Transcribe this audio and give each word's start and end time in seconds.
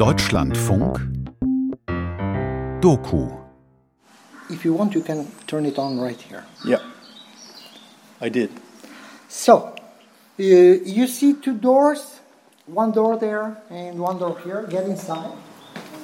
Deutschlandfunk 0.00 0.98
Doku 2.80 3.28
If 4.48 4.64
you 4.64 4.72
want, 4.72 4.94
you 4.94 5.02
can 5.02 5.26
turn 5.46 5.66
it 5.66 5.78
on 5.78 6.00
right 6.00 6.18
here. 6.18 6.42
Yeah, 6.64 6.80
I 8.18 8.30
did. 8.30 8.48
So, 9.28 9.74
uh, 10.38 10.42
you 10.42 11.06
see 11.06 11.34
two 11.34 11.52
doors, 11.52 12.22
one 12.66 12.92
door 12.92 13.18
there 13.18 13.58
and 13.68 14.00
one 14.00 14.18
door 14.18 14.38
here. 14.42 14.66
Get 14.70 14.88
inside. 14.88 15.34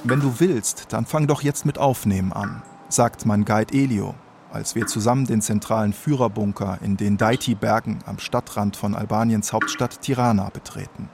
Wenn 0.05 0.21
du 0.21 0.41
willst, 0.41 0.93
dann 0.93 1.07
fang 1.07 1.27
doch 1.27 1.41
jetzt 1.41 1.65
mit 1.65 1.79
Aufnehmen 1.79 2.35
an, 2.35 2.63
sagt 2.91 3.25
mein 3.25 3.47
Guide 3.47 3.73
Elio, 3.73 4.15
als 4.53 4.75
wir 4.75 4.87
zusammen 4.87 5.25
den 5.25 5.41
zentralen 5.41 5.95
Führerbunker 5.95 6.81
in 6.83 6.99
den 6.99 7.17
Daiti-Bergen 7.17 8.01
am 8.05 8.19
Stadtrand 8.19 8.77
von 8.77 8.95
Albaniens 8.95 9.55
Hauptstadt 9.55 10.03
Tirana 10.03 10.51
betreten. 10.51 11.09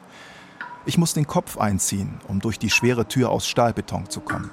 Ich 0.85 0.99
muss 0.99 1.14
den 1.14 1.27
Kopf 1.27 1.59
einziehen, 1.59 2.21
um 2.27 2.41
durch 2.41 2.59
die 2.59 2.71
schwere 2.71 3.07
Tür 3.07 3.30
aus 3.30 3.46
Stahlbeton 3.46 4.11
zu 4.11 4.20
kommen. 4.20 4.51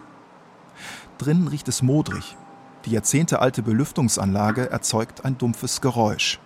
Drinnen 1.18 1.48
riecht 1.48 1.68
es 1.68 1.82
modrig. 1.82 2.38
Die 2.86 2.92
jahrzehntealte 2.92 3.64
Belüftungsanlage 3.64 4.70
erzeugt 4.70 5.26
ein 5.26 5.38
dumpfes 5.38 5.82
Geräusch. 5.82 6.40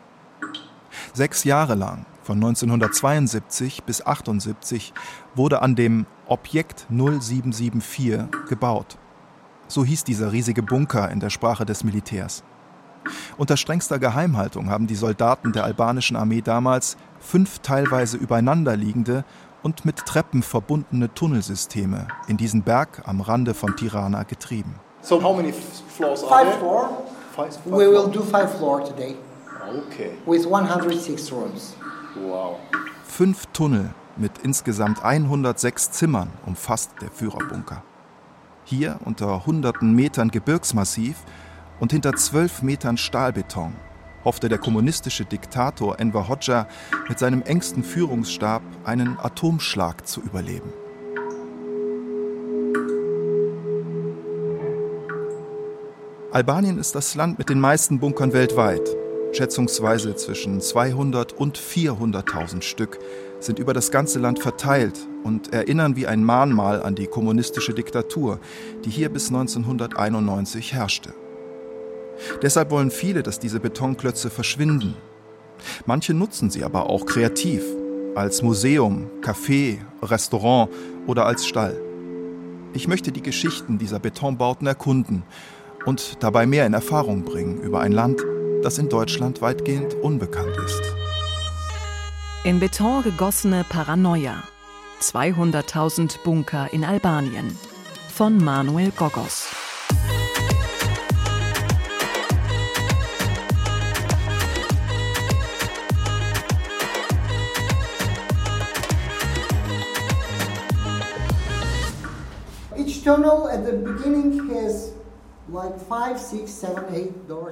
Sechs 1.14 1.44
Jahre 1.44 1.76
lang, 1.76 2.06
von 2.24 2.38
1972 2.38 3.84
bis 3.84 4.02
1978, 4.02 4.94
wurde 5.36 5.62
an 5.62 5.76
dem 5.76 6.06
Objekt 6.28 6.88
0774 6.90 8.48
gebaut. 8.48 8.98
So 9.68 9.84
hieß 9.84 10.06
dieser 10.06 10.32
riesige 10.32 10.64
Bunker 10.64 11.12
in 11.12 11.20
der 11.20 11.30
Sprache 11.30 11.66
des 11.66 11.84
Militärs. 11.84 12.44
Unter 13.38 13.58
strengster 13.58 14.00
Geheimhaltung 14.00 14.70
haben 14.70 14.88
die 14.88 14.96
Soldaten 14.96 15.52
der 15.52 15.66
albanischen 15.66 16.16
Armee 16.16 16.42
damals 16.42 16.96
fünf 17.20 17.60
teilweise 17.60 18.16
übereinanderliegende 18.18 19.26
und 19.64 19.86
mit 19.86 20.06
Treppen 20.06 20.44
verbundene 20.44 21.14
Tunnelsysteme 21.14 22.08
in 22.28 22.38
diesen 22.38 22.62
Berg 22.64 23.02
am 23.06 23.22
Rande 23.22 23.54
von 23.54 23.76
Tirana 23.76 24.24
getrieben. 24.24 24.76
So 25.02 25.22
how 25.22 25.36
many 25.36 25.52
floors 25.54 26.24
are 26.24 26.30
Five 26.30 26.48
there? 26.50 26.60
floor. 26.60 26.90
Five, 27.36 27.56
five 27.56 27.66
We 27.66 27.90
will 27.90 28.10
do 28.12 28.22
five 28.22 28.56
floor 28.58 28.84
today 28.84 29.16
Okay. 29.88 30.12
with 30.26 30.46
106 30.46 31.32
rooms. 31.32 31.76
Wow. 32.16 32.58
Fünf 33.06 33.46
Tunnel 33.54 33.90
mit 34.18 34.38
insgesamt 34.44 35.04
106 35.04 35.92
Zimmern 35.92 36.30
umfasst 36.46 36.92
der 37.02 37.10
Führerbunker. 37.10 37.82
Hier 38.66 39.00
unter 39.06 39.46
hunderten 39.46 39.94
Metern 39.94 40.30
Gebirgsmassiv 40.30 41.18
und 41.80 41.92
hinter 41.92 42.14
zwölf 42.14 42.62
Metern 42.62 42.98
Stahlbeton 42.98 43.74
hoffte 44.26 44.50
der 44.50 44.58
kommunistische 44.58 45.26
Diktator 45.26 46.00
Enver 46.00 46.28
Hoxha 46.28 46.68
mit 47.10 47.20
seinem 47.20 47.42
engsten 47.42 47.84
Führungsstab 47.84 48.62
einen 48.84 49.18
Atomschlag 49.20 50.08
zu 50.08 50.22
überleben. 50.22 50.74
Albanien 56.32 56.80
ist 56.80 56.96
das 56.96 57.14
Land 57.14 57.38
mit 57.38 57.50
den 57.50 57.60
meisten 57.60 58.00
Bunkern 58.00 58.34
weltweit. 58.34 58.82
Schätzungsweise 59.34 60.16
zwischen 60.16 60.62
200 60.62 61.34
und 61.34 61.60
400.000 61.60 62.62
Stück 62.62 63.00
sind 63.40 63.60
über 63.60 63.74
das 63.74 63.92
ganze 63.92 64.20
Land 64.20 64.40
verteilt 64.40 65.00
und 65.24 65.54
erinnern 65.54 65.96
wie 65.96 66.08
ein 66.08 66.24
Mahnmal 66.24 66.82
an 66.82 66.96
die 66.96 67.08
kommunistische 67.08 67.74
Diktatur, 67.74 68.40
die 68.84 68.90
hier 68.90 69.10
bis 69.10 69.28
1991 69.28 70.74
herrschte. 70.74 71.14
Deshalb 72.42 72.72
wollen 72.72 72.92
viele, 72.92 73.24
dass 73.24 73.40
diese 73.40 73.60
Betonklötze 73.60 74.30
verschwinden. 74.30 74.96
Manche 75.86 76.14
nutzen 76.14 76.50
sie 76.50 76.64
aber 76.64 76.90
auch 76.90 77.06
kreativ, 77.06 77.64
als 78.16 78.42
Museum, 78.42 79.10
Café, 79.22 79.80
Restaurant 80.02 80.70
oder 81.08 81.26
als 81.26 81.46
Stall. 81.46 81.80
Ich 82.74 82.88
möchte 82.88 83.12
die 83.12 83.22
Geschichten 83.22 83.78
dieser 83.78 84.00
Betonbauten 84.00 84.68
erkunden 84.68 85.24
und 85.86 86.24
dabei 86.24 86.46
mehr 86.46 86.66
in 86.66 86.74
Erfahrung 86.74 87.24
bringen 87.24 87.62
über 87.62 87.82
ein 87.82 87.92
Land, 87.92 88.22
das 88.64 88.78
in 88.78 88.90
Deutschland 88.90 89.42
weitgehend 89.42 89.94
unbekannt 89.96 90.56
ist. 90.66 90.82
In 92.44 92.60
Beton 92.60 93.04
gegossene 93.04 93.66
Paranoia. 93.68 94.44
200.000 95.02 96.24
Bunker 96.24 96.68
in 96.72 96.84
Albanien. 96.84 97.58
Von 98.14 98.38
Manuel 98.38 98.92
Gogos. 98.92 99.63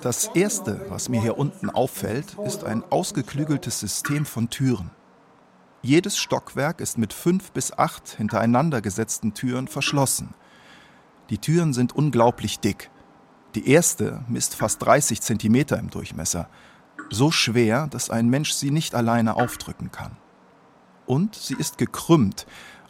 Das 0.01 0.27
Erste, 0.33 0.85
was 0.87 1.09
mir 1.09 1.21
hier 1.21 1.37
unten 1.37 1.69
auffällt, 1.69 2.37
ist 2.45 2.63
ein 2.63 2.83
ausgeklügeltes 2.89 3.79
System 3.81 4.25
von 4.25 4.49
Türen. 4.49 4.91
Jedes 5.81 6.17
Stockwerk 6.17 6.79
ist 6.79 6.97
mit 6.97 7.11
fünf 7.11 7.51
bis 7.51 7.77
acht 7.77 8.07
hintereinander 8.09 8.81
gesetzten 8.81 9.33
Türen 9.33 9.67
verschlossen. 9.67 10.35
Die 11.29 11.37
Türen 11.37 11.73
sind 11.73 11.93
unglaublich 11.93 12.59
dick. 12.59 12.89
Die 13.55 13.69
erste 13.69 14.23
misst 14.29 14.55
fast 14.55 14.81
30 14.83 15.21
Zentimeter 15.21 15.77
im 15.77 15.89
Durchmesser. 15.89 16.47
So 17.09 17.29
schwer, 17.29 17.87
dass 17.87 18.09
ein 18.09 18.29
Mensch 18.29 18.53
sie 18.53 18.71
nicht 18.71 18.95
alleine 18.95 19.35
aufdrücken 19.35 19.91
kann. 19.91 20.15
Und 21.05 21.35
sie 21.35 21.55
ist 21.55 21.77
gekrümmt, 21.77 22.45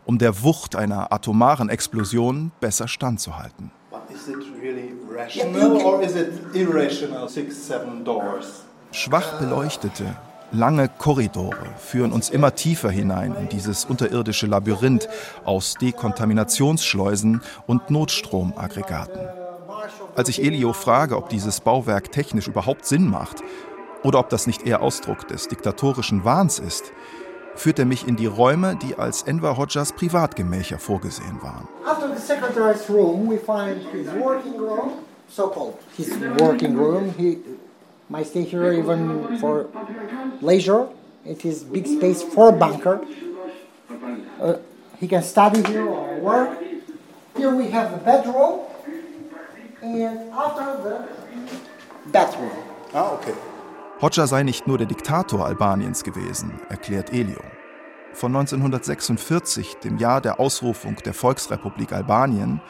um 0.06 0.18
der 0.18 0.44
Wucht 0.44 0.76
einer 0.76 1.12
atomaren 1.12 1.70
Explosion 1.70 2.52
besser 2.60 2.88
standzuhalten. 2.88 3.72
But 3.90 4.02
is 4.10 4.28
it 4.28 4.38
really 4.62 4.94
rational 5.10 5.78
or 5.84 6.02
is 6.02 6.16
it 6.16 6.32
irrational? 6.54 7.30
Six, 7.30 7.68
seven 7.68 8.04
doors. 8.04 8.66
Schwach 8.92 9.40
beleuchtete, 9.40 10.18
lange 10.52 10.90
Korridore 10.90 11.68
führen 11.78 12.12
uns 12.12 12.30
immer 12.30 12.56
tiefer 12.56 12.90
hinein 12.90 13.36
in 13.36 13.48
dieses 13.48 13.86
unterirdische 13.86 14.48
Labyrinth 14.48 15.08
aus 15.46 15.76
Dekontaminationsschleusen 15.76 17.42
und 17.68 17.90
Notstromaggregaten. 17.90 19.22
Als 20.16 20.30
ich 20.30 20.44
Elio 20.44 20.74
frage, 20.74 21.16
ob 21.16 21.30
dieses 21.30 21.62
Bauwerk 21.62 22.12
technisch 22.12 22.48
überhaupt 22.48 22.86
Sinn 22.86 23.08
macht 23.08 23.38
oder 24.04 24.20
ob 24.20 24.30
das 24.30 24.46
nicht 24.46 24.68
eher 24.68 24.82
Ausdruck 24.82 25.28
des 25.28 25.48
diktatorischen 25.48 26.26
Wahns 26.26 26.60
ist, 26.60 26.92
führt 27.56 27.80
er 27.80 27.86
mich 27.86 28.08
in 28.08 28.16
die 28.16 28.26
Räume, 28.26 28.76
die 28.76 28.98
als 28.98 29.24
Enver 29.24 29.58
Hoxhas 29.58 29.94
Privatgemächer 29.94 30.80
vorgesehen 30.80 31.42
waren. 31.42 31.68
After 31.86 32.08
the 32.08 32.20
secretary's 32.20 32.90
room, 32.90 33.30
we 33.30 33.38
find 33.38 33.82
his 33.92 34.08
working 34.20 34.58
room, 34.58 34.94
so-called 35.30 35.76
his 35.98 36.10
working 36.40 36.76
room. 36.78 37.14
He 37.18 37.38
might 38.10 38.28
stay 38.28 38.44
here 38.44 38.74
even 38.74 39.38
for 39.40 39.66
leisure. 40.42 40.88
It 41.26 41.46
is 41.46 41.64
big 41.64 41.86
space 41.86 42.24
for 42.24 42.52
bunker. 42.52 43.02
Uh, 44.42 44.56
he 45.00 45.08
can 45.08 45.22
study 45.24 45.62
here 45.64 45.88
or 45.88 46.20
work. 46.20 46.58
Here 47.38 47.54
we 47.56 47.70
have 47.72 47.92
the 47.92 47.98
bedroom, 47.98 48.62
and 49.82 50.30
after 50.32 50.84
the 50.84 51.08
bathroom. 52.12 52.52
Ah, 52.94 53.14
okay. 53.14 53.34
Hoxha 54.02 54.26
sei 54.26 54.42
nicht 54.42 54.66
nur 54.66 54.80
der 54.80 54.88
Diktator 54.88 55.46
Albaniens 55.46 56.04
gewesen, 56.04 56.60
erklärt 56.70 57.14
Elio. 57.14 57.44
Von 58.14 58.36
1946, 58.36 59.76
dem 59.76 60.00
Jahr 60.00 60.22
der 60.22 60.40
Ausrufung 60.40 60.96
der 61.06 61.14
Volksrepublik 61.14 61.94
Albanien, 61.94 62.62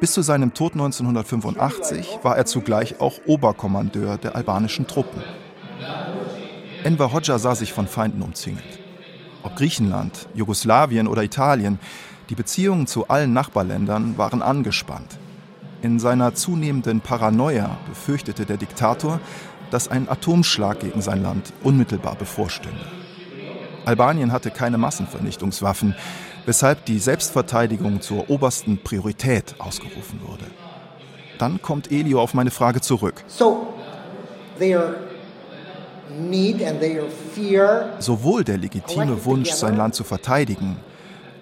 bis 0.00 0.12
zu 0.12 0.22
seinem 0.22 0.52
Tod 0.52 0.72
1985 0.72 2.18
war 2.24 2.36
er 2.36 2.44
zugleich 2.44 3.00
auch 3.00 3.20
Oberkommandeur 3.24 4.18
der 4.18 4.34
albanischen 4.34 4.88
Truppen. 4.88 5.22
Enver 6.82 7.12
Hoxha 7.12 7.38
sah 7.38 7.54
sich 7.54 7.72
von 7.72 7.86
Feinden 7.86 8.20
umzingelt. 8.20 8.80
Ob 9.44 9.54
Griechenland, 9.54 10.28
Jugoslawien 10.34 11.06
oder 11.06 11.22
Italien, 11.22 11.78
die 12.30 12.34
Beziehungen 12.34 12.88
zu 12.88 13.06
allen 13.06 13.32
Nachbarländern 13.32 14.18
waren 14.18 14.42
angespannt. 14.42 15.20
In 15.82 15.98
seiner 15.98 16.34
zunehmenden 16.34 17.02
Paranoia 17.02 17.76
befürchtete 17.86 18.46
der 18.46 18.56
Diktator, 18.56 19.20
dass 19.74 19.88
ein 19.88 20.08
Atomschlag 20.08 20.78
gegen 20.78 21.02
sein 21.02 21.24
Land 21.24 21.52
unmittelbar 21.64 22.14
bevorstünde. 22.14 22.86
Albanien 23.84 24.30
hatte 24.30 24.52
keine 24.52 24.78
Massenvernichtungswaffen, 24.78 25.96
weshalb 26.46 26.84
die 26.84 27.00
Selbstverteidigung 27.00 28.00
zur 28.00 28.30
obersten 28.30 28.78
Priorität 28.78 29.56
ausgerufen 29.58 30.20
wurde. 30.24 30.44
Dann 31.38 31.60
kommt 31.60 31.90
Elio 31.90 32.20
auf 32.22 32.34
meine 32.34 32.52
Frage 32.52 32.82
zurück. 32.82 33.24
So, 33.26 33.74
their 34.60 34.94
need 36.20 36.64
and 36.64 36.78
their 36.78 37.02
fear 37.34 37.94
Sowohl 37.98 38.44
der 38.44 38.58
legitime 38.58 39.24
Wunsch, 39.24 39.50
sein 39.50 39.76
Land 39.76 39.96
zu 39.96 40.04
verteidigen, 40.04 40.76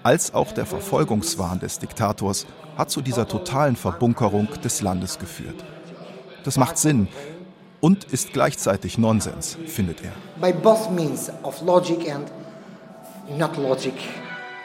als 0.03 0.33
auch 0.33 0.53
der 0.53 0.65
Verfolgungswahn 0.65 1.61
des 1.61 1.81
Diktators 1.81 2.47
hat 2.79 2.91
zu 2.91 3.03
dieser 3.03 3.29
totalen 3.29 3.77
Verbunkerung 3.77 4.49
des 4.65 4.81
Landes 4.81 5.19
geführt. 5.19 5.63
Das 6.45 6.57
macht 6.57 6.79
Sinn 6.79 7.09
und 7.83 8.05
ist 8.05 8.33
gleichzeitig 8.33 8.97
Nonsens, 8.97 9.59
findet 9.67 9.99
er. 10.03 10.13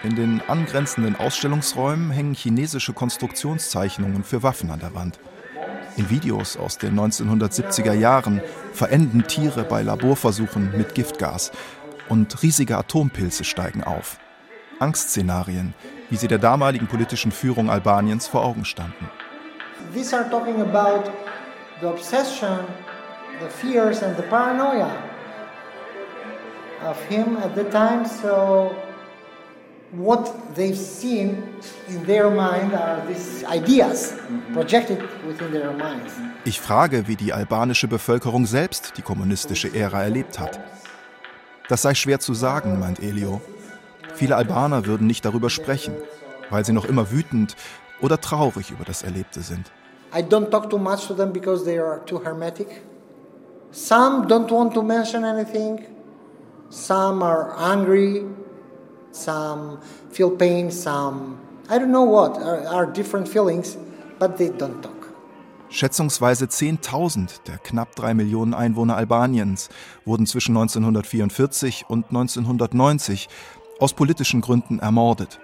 In 0.04 0.16
den 0.16 0.42
angrenzenden 0.48 1.16
Ausstellungsräumen 1.16 2.12
hängen 2.12 2.36
chinesische 2.36 2.94
Konstruktionszeichnungen 2.94 4.24
für 4.24 4.44
Waffen 4.44 4.70
an 4.70 4.80
der 4.80 4.94
Wand. 4.94 5.20
In 5.98 6.12
Videos 6.12 6.58
aus 6.58 6.78
den 6.78 6.98
1970er 6.98 7.94
Jahren 7.94 8.40
verenden 8.72 9.26
Tiere 9.26 9.64
bei 9.64 9.82
Laborversuchen 9.82 10.78
mit 10.78 10.94
Giftgas 10.94 11.52
und 12.10 12.44
riesige 12.44 12.78
Atompilze 12.78 13.44
steigen 13.44 13.84
auf. 13.84 14.20
Angstszenarien, 14.78 15.74
wie 16.12 16.18
sie 16.18 16.28
der 16.28 16.38
damaligen 16.38 16.86
politischen 16.86 17.32
Führung 17.32 17.72
Albaniens 17.72 18.28
vor 18.28 18.46
Augen 18.46 18.64
standen. 18.64 19.10
These 19.92 20.16
are 20.16 20.30
talking 20.30 20.62
about 20.62 21.10
the 21.82 21.88
obsession, 21.88 22.60
the 23.40 23.50
fears 23.50 24.04
and 24.04 24.16
the 24.16 24.24
paranoia 24.24 24.92
of 26.84 26.98
him 27.10 27.38
at 27.38 27.56
the 27.56 27.64
time. 27.66 28.06
So 28.06 28.72
what 29.92 30.56
they've 30.56 30.78
seen 30.78 31.44
in 31.88 32.06
their 32.06 32.30
mind 32.30 32.74
are 32.74 33.02
these 33.08 33.46
ideas 33.46 34.14
projected 34.54 35.00
within 35.26 35.52
their 35.52 35.72
minds. 35.72 36.14
Ich 36.46 36.60
frage, 36.60 37.08
wie 37.08 37.16
die 37.16 37.34
albanische 37.34 37.88
Bevölkerung 37.88 38.46
selbst 38.46 38.94
die 38.98 39.02
kommunistische 39.02 39.74
Ära 39.74 40.04
erlebt 40.04 40.40
hat. 40.40 40.60
Das 41.70 41.82
sei 41.82 41.94
schwer 41.94 42.20
zu 42.20 42.34
sagen, 42.34 42.80
meint 42.80 43.00
Elio. 43.00 43.42
Viele 44.16 44.36
Albaner 44.36 44.86
würden 44.86 45.06
nicht 45.06 45.26
darüber 45.26 45.50
sprechen, 45.50 45.94
weil 46.50 46.66
sie 46.66 46.72
noch 46.72 46.86
immer 46.86 47.12
wütend 47.12 47.56
oder 48.02 48.20
traurig 48.22 48.72
über 48.72 48.86
das 48.86 49.04
Erlebte 49.04 49.42
sind. 49.42 49.72
I 50.16 50.22
don't 50.22 50.50
talk 50.50 50.70
too 50.70 50.78
much 50.78 51.08
to 51.08 51.14
them 51.14 51.34
because 51.34 51.66
they 51.66 51.78
are 51.78 52.04
too 52.06 52.24
hermetic. 52.24 52.82
Some 53.72 54.28
don't 54.28 54.50
want 54.52 54.74
to 54.74 54.82
mention 54.82 55.24
anything. 55.24 55.86
Some 56.70 57.24
are 57.24 57.56
angry. 57.58 58.24
Some 59.12 59.80
feel 60.12 60.32
pain. 60.32 60.72
Some, 60.72 61.38
I 61.70 61.78
don't 61.78 61.92
know 61.92 62.04
what, 62.04 62.38
are, 62.38 62.66
are 62.68 62.86
different 62.86 63.28
feelings, 63.28 63.78
but 64.20 64.38
they 64.38 64.50
don't 64.50 64.82
talk. 64.82 64.94
Schätzungsweise 65.70 66.46
10.000 66.46 67.42
der 67.46 67.58
knapp 67.58 67.94
drei 67.96 68.14
Millionen 68.14 68.54
Einwohner 68.54 68.96
Albaniens 68.96 69.68
wurden 70.06 70.26
zwischen 70.26 70.56
1944 70.56 71.86
und 71.90 72.06
1990 72.08 73.28
aus 73.80 73.94
politischen 73.94 74.40
Gründen 74.40 74.80
ermordet. 74.80 75.40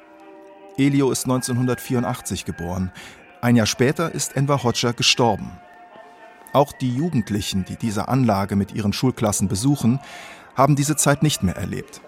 Elio 0.78 1.12
ist 1.12 1.26
1984 1.26 2.46
geboren. 2.46 2.92
Ein 3.42 3.58
Jahr 3.58 3.66
später 3.66 4.16
ist 4.16 4.38
Enver 4.38 4.64
Hoxha 4.64 4.94
gestorben. 4.94 5.52
Auch 6.54 6.72
die 6.72 6.96
Jugendlichen, 6.96 7.66
die 7.66 7.76
diese 7.76 8.08
Anlage 8.08 8.56
mit 8.56 8.74
ihren 8.74 8.94
Schulklassen 8.94 9.48
besuchen, 9.48 10.00
haben 10.56 10.76
diese 10.76 10.96
Zeit 10.96 11.24
nicht 11.24 11.42
mehr 11.42 11.58
erlebt. 11.58 12.02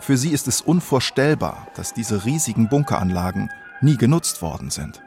Für 0.00 0.16
sie 0.16 0.30
ist 0.30 0.46
es 0.46 0.60
unvorstellbar, 0.60 1.66
dass 1.74 1.94
diese 1.94 2.24
riesigen 2.24 2.68
Bunkeranlagen 2.68 3.50
nie 3.80 3.96
genutzt 3.96 4.40
worden 4.40 4.70
sind. 4.70 5.02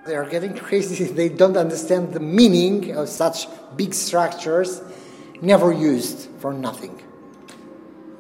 Never 5.44 5.72
used 5.72 6.30
for 6.40 6.54
nothing. 6.54 6.92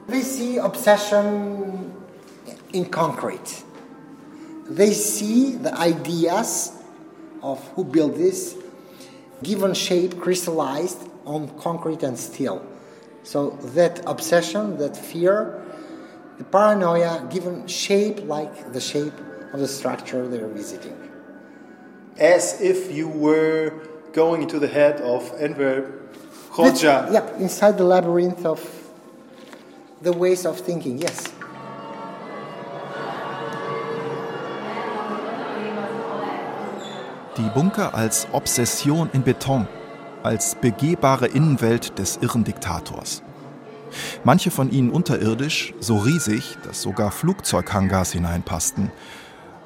They 0.07 0.24
see 0.24 0.59
obsession 0.59 1.91
in 2.71 2.89
concrete. 2.89 3.63
They 4.75 4.91
see 4.91 5.59
the 5.62 5.69
ideas 5.79 6.74
of 7.44 7.59
who 7.75 7.83
built 7.83 8.15
this 8.15 8.56
given 9.43 9.73
shape 9.73 10.19
crystallized 10.19 11.09
on 11.25 11.49
concrete 11.59 12.03
and 12.03 12.17
steel. 12.17 12.65
So 13.23 13.51
that 13.75 14.01
obsession, 14.07 14.77
that 14.77 14.97
fear, 14.97 15.63
the 16.38 16.43
paranoia 16.43 17.27
given 17.29 17.67
shape 17.67 18.23
like 18.25 18.73
the 18.73 18.81
shape 18.81 19.13
of 19.53 19.59
the 19.59 19.67
structure 19.67 20.27
they're 20.27 20.47
visiting. 20.47 20.97
As 22.17 22.59
if 22.61 22.91
you 22.91 23.07
were 23.07 23.73
going 24.13 24.41
into 24.41 24.59
the 24.59 24.67
head 24.67 25.01
of 25.01 25.31
Enver 25.39 25.99
Hoxha. 26.51 27.11
Yep, 27.11 27.39
inside 27.39 27.77
the 27.77 27.83
labyrinth 27.83 28.45
of 28.45 28.59
the 30.01 30.11
ways 30.11 30.45
of 30.45 30.59
thinking, 30.59 30.97
yes. 30.97 31.31
Die 37.38 37.50
Bunker 37.54 37.95
als 37.95 38.28
Obsession 38.33 39.10
in 39.13 39.24
Beton, 39.24 39.66
als 40.22 40.56
begehbare 40.56 41.28
Innenwelt 41.28 41.98
des 41.98 42.18
irren 42.18 42.44
Diktators. 42.44 43.24
Manche 44.25 44.51
von 44.51 44.69
ihnen 44.69 44.89
unterirdisch, 44.89 45.74
so 45.80 45.98
riesig, 45.98 46.57
dass 46.66 46.81
sogar 46.81 47.10
Flugzeughangars 47.10 48.12
hineinpassten. 48.12 48.92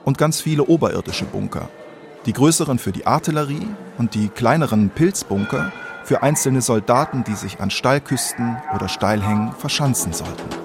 Und 0.03 0.19
ganz 0.19 0.41
viele 0.41 0.65
oberirdische 0.65 1.25
Bunker. 1.25 1.69
Die 2.27 2.33
größeren 2.33 2.77
für 2.77 2.91
die 2.91 3.07
Artillerie 3.07 3.67
und 3.97 4.13
die 4.13 4.27
kleineren 4.29 4.91
Pilzbunker 4.91 5.71
für 6.03 6.21
einzelne 6.21 6.61
Soldaten, 6.61 7.23
die 7.23 7.33
sich 7.33 7.61
an 7.61 7.71
Steilküsten 7.71 8.57
oder 8.75 8.87
Steilhängen 8.89 9.53
verschanzen 9.53 10.13
sollten. 10.13 10.64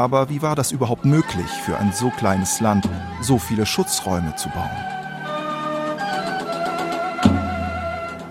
Aber 0.00 0.30
wie 0.30 0.40
war 0.40 0.56
das 0.56 0.72
überhaupt 0.72 1.04
möglich, 1.04 1.50
für 1.66 1.76
ein 1.76 1.92
so 1.92 2.08
kleines 2.08 2.58
Land 2.60 2.88
so 3.20 3.38
viele 3.38 3.66
Schutzräume 3.66 4.34
zu 4.34 4.48
bauen? 4.48 4.70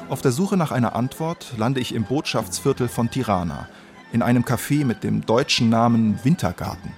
Auf 0.10 0.22
der 0.24 0.32
Suche 0.32 0.58
nach 0.58 0.72
einer 0.72 0.96
Antwort 0.96 1.54
lande 1.58 1.80
ich 1.80 1.94
im 1.94 2.06
Botschaftsviertel 2.06 2.88
von 2.88 3.12
Tirana, 3.12 3.68
in 4.12 4.24
einem 4.24 4.46
Café 4.46 4.84
mit 4.84 5.04
dem 5.04 5.28
deutschen 5.28 5.70
Namen 5.70 6.20
Wintergarten. 6.24 6.92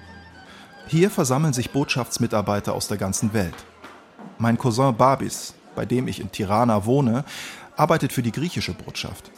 Hier 0.87 1.09
versammeln 1.09 1.51
sich 1.51 1.71
Botschaftsmitarbeiter 1.71 2.73
aus 2.73 2.87
der 2.87 2.97
ganzen 2.97 3.33
Welt. 3.33 3.65
Mein 4.37 4.57
Cousin 4.57 4.95
Babis, 4.95 5.53
bei 5.75 5.85
dem 5.85 6.07
ich 6.07 6.21
in 6.21 6.31
Tirana 6.31 6.85
wohne, 6.85 7.25
arbeitet 7.75 8.13
für 8.13 8.23
die 8.23 8.31
griechische 8.31 8.73
Botschaft. 8.73 9.31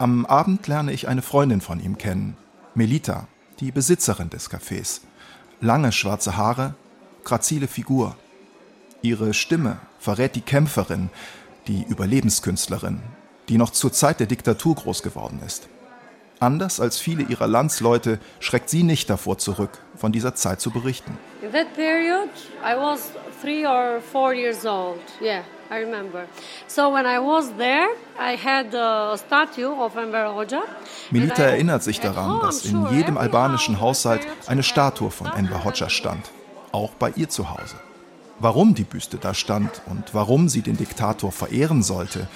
Am 0.00 0.26
Abend 0.26 0.66
lerne 0.66 0.90
ich 0.90 1.06
eine 1.06 1.22
Freundin 1.22 1.60
von 1.60 1.78
ihm 1.78 1.96
kennen, 1.96 2.36
Melita, 2.74 3.28
die 3.60 3.72
Besitzerin 3.72 4.30
des 4.30 4.50
Cafés. 4.50 5.00
Lange 5.60 5.92
schwarze 5.92 6.36
Haare, 6.36 6.74
grazile 7.24 7.68
Figur. 7.68 8.16
Ihre 9.02 9.34
Stimme 9.34 9.78
verrät 9.98 10.34
die 10.36 10.40
Kämpferin, 10.40 11.10
die 11.66 11.82
Überlebenskünstlerin, 11.84 13.00
die 13.48 13.58
noch 13.58 13.70
zur 13.70 13.92
Zeit 13.92 14.20
der 14.20 14.26
Diktatur 14.26 14.74
groß 14.74 15.02
geworden 15.02 15.40
ist. 15.46 15.68
Anders 16.40 16.80
als 16.80 16.98
viele 16.98 17.22
ihrer 17.22 17.46
Landsleute 17.46 18.18
schreckt 18.40 18.68
sie 18.68 18.82
nicht 18.82 19.08
davor 19.08 19.38
zurück, 19.38 19.78
von 19.96 20.12
dieser 20.12 20.34
Zeit 20.34 20.60
zu 20.60 20.70
berichten. 20.70 21.16
In 21.42 21.52
that 21.52 21.72
period, 21.74 22.28
I 22.62 22.76
was 22.76 23.10
three 23.40 23.66
or 23.66 24.00
four 24.00 24.34
years 24.34 24.66
old. 24.66 25.00
Yeah, 25.22 25.42
I 25.74 25.82
remember. 25.84 26.26
So 26.66 26.92
when 26.92 27.06
I 27.06 27.18
was 27.18 27.50
there, 27.56 27.88
I 28.18 28.36
had 28.36 28.74
a 28.74 29.16
statue 29.16 29.72
of 29.72 29.96
Enver 29.96 30.26
Hoxha. 30.34 30.62
I- 31.40 31.42
erinnert 31.42 31.82
sich 31.82 32.00
daran, 32.00 32.40
dass 32.40 32.64
in 32.64 32.86
jedem 32.90 33.16
albanischen 33.18 33.80
Haushalt 33.80 34.20
eine 34.46 34.62
Statue 34.62 35.10
von 35.10 35.26
Enver 35.34 35.64
Hoxha 35.64 35.88
stand, 35.88 36.30
auch 36.72 36.90
bei 36.98 37.10
ihr 37.16 37.28
zu 37.28 37.50
Hause. 37.50 37.76
Warum 38.40 38.74
die 38.74 38.84
Büste 38.84 39.16
da 39.16 39.32
stand 39.34 39.80
und 39.86 40.12
warum 40.14 40.48
sie 40.48 40.60
den 40.62 40.76
Diktator 40.76 41.30
verehren 41.32 41.82
sollte, 41.82 42.26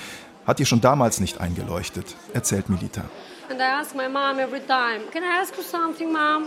hat 0.47 0.61
ihr 0.61 0.67
schon 0.67 0.81
damals 0.81 1.21
nicht 1.21 1.41
eingeleuchtet, 1.41 2.15
erzählt 2.33 2.69
Milita. 2.71 3.03
And 3.51 3.61
I 3.61 3.65
asked 3.65 3.97
my 3.97 4.09
mom 4.09 4.39
every 4.39 4.61
time, 4.61 5.01
Can 5.13 5.23
I 5.23 5.41
ask 5.43 5.57
you 5.57 5.63
something, 5.63 6.13
mom? 6.13 6.45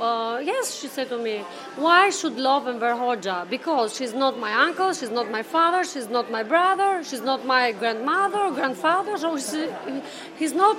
Uh, 0.00 0.40
yes, 0.42 0.74
she 0.74 0.88
said 0.88 1.08
to 1.08 1.18
me. 1.18 1.44
Why 1.76 2.10
should 2.10 2.38
love 2.38 2.66
Enver 2.66 2.94
Hoxha? 2.94 3.48
Because 3.48 3.94
she's 3.96 4.14
not 4.14 4.38
my 4.38 4.52
uncle, 4.52 4.92
she's 4.92 5.10
not 5.10 5.30
my 5.30 5.42
father, 5.42 5.84
she's 5.84 6.08
not 6.08 6.30
my 6.30 6.42
brother, 6.42 7.04
she's 7.04 7.22
not 7.22 7.46
my 7.46 7.72
grandmother, 7.72 8.50
grandfather, 8.54 9.16
so 9.18 9.34
he's, 9.34 9.54
he's 10.38 10.54
not 10.54 10.76